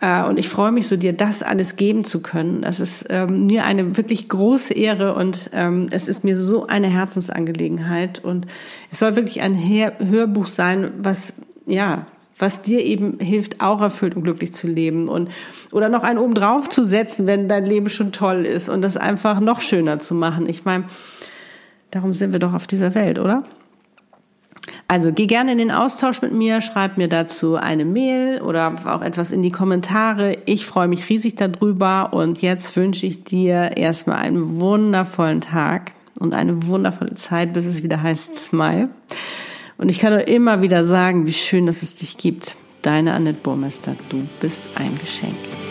Äh, 0.00 0.24
und 0.24 0.38
ich 0.38 0.48
freue 0.48 0.72
mich 0.72 0.86
so, 0.86 0.96
dir 0.96 1.12
das 1.12 1.42
alles 1.42 1.76
geben 1.76 2.04
zu 2.04 2.22
können. 2.22 2.62
Das 2.62 2.80
ist 2.80 3.06
ähm, 3.10 3.46
mir 3.46 3.64
eine 3.64 3.96
wirklich 3.96 4.28
große 4.28 4.72
Ehre 4.72 5.14
und 5.14 5.50
ähm, 5.52 5.86
es 5.90 6.08
ist 6.08 6.24
mir 6.24 6.36
so 6.38 6.66
eine 6.66 6.88
Herzensangelegenheit. 6.88 8.24
Und 8.24 8.46
es 8.90 9.00
soll 9.00 9.16
wirklich 9.16 9.42
ein 9.42 9.56
Hörbuch 9.56 10.46
sein, 10.46 10.92
was, 10.98 11.34
ja, 11.66 12.06
was 12.38 12.62
dir 12.62 12.84
eben 12.84 13.18
hilft, 13.20 13.60
auch 13.60 13.80
erfüllt 13.80 14.16
und 14.16 14.24
glücklich 14.24 14.52
zu 14.52 14.66
leben 14.66 15.08
und 15.08 15.30
oder 15.70 15.88
noch 15.88 16.02
einen 16.02 16.18
oben 16.18 16.34
drauf 16.34 16.68
zu 16.68 16.82
setzen, 16.82 17.26
wenn 17.26 17.48
dein 17.48 17.64
Leben 17.64 17.88
schon 17.88 18.10
toll 18.10 18.44
ist 18.46 18.68
und 18.68 18.82
das 18.82 18.96
einfach 18.96 19.38
noch 19.38 19.60
schöner 19.60 20.00
zu 20.00 20.14
machen. 20.14 20.48
Ich 20.48 20.64
meine, 20.64 20.84
Darum 21.92 22.14
sind 22.14 22.32
wir 22.32 22.38
doch 22.38 22.54
auf 22.54 22.66
dieser 22.66 22.94
Welt, 22.94 23.18
oder? 23.18 23.44
Also 24.88 25.12
geh 25.12 25.26
gerne 25.26 25.52
in 25.52 25.58
den 25.58 25.70
Austausch 25.70 26.22
mit 26.22 26.32
mir, 26.32 26.60
schreib 26.60 26.96
mir 26.96 27.08
dazu 27.08 27.56
eine 27.56 27.84
Mail 27.84 28.40
oder 28.40 28.74
auch 28.84 29.02
etwas 29.02 29.30
in 29.30 29.42
die 29.42 29.50
Kommentare. 29.50 30.38
Ich 30.46 30.66
freue 30.66 30.88
mich 30.88 31.08
riesig 31.08 31.34
darüber 31.36 32.12
und 32.12 32.42
jetzt 32.42 32.74
wünsche 32.76 33.06
ich 33.06 33.24
dir 33.24 33.76
erstmal 33.76 34.18
einen 34.18 34.60
wundervollen 34.60 35.40
Tag 35.42 35.92
und 36.18 36.34
eine 36.34 36.66
wundervolle 36.66 37.14
Zeit, 37.14 37.52
bis 37.52 37.66
es 37.66 37.82
wieder 37.82 38.02
heißt 38.02 38.38
Smile. 38.38 38.88
Und 39.76 39.90
ich 39.90 39.98
kann 39.98 40.12
nur 40.12 40.28
immer 40.28 40.62
wieder 40.62 40.84
sagen, 40.84 41.26
wie 41.26 41.32
schön, 41.32 41.66
dass 41.66 41.82
es 41.82 41.94
dich 41.94 42.16
gibt. 42.16 42.56
Deine 42.80 43.12
Annette 43.12 43.40
Burmester, 43.42 43.96
du 44.08 44.26
bist 44.40 44.62
ein 44.76 44.98
Geschenk. 44.98 45.61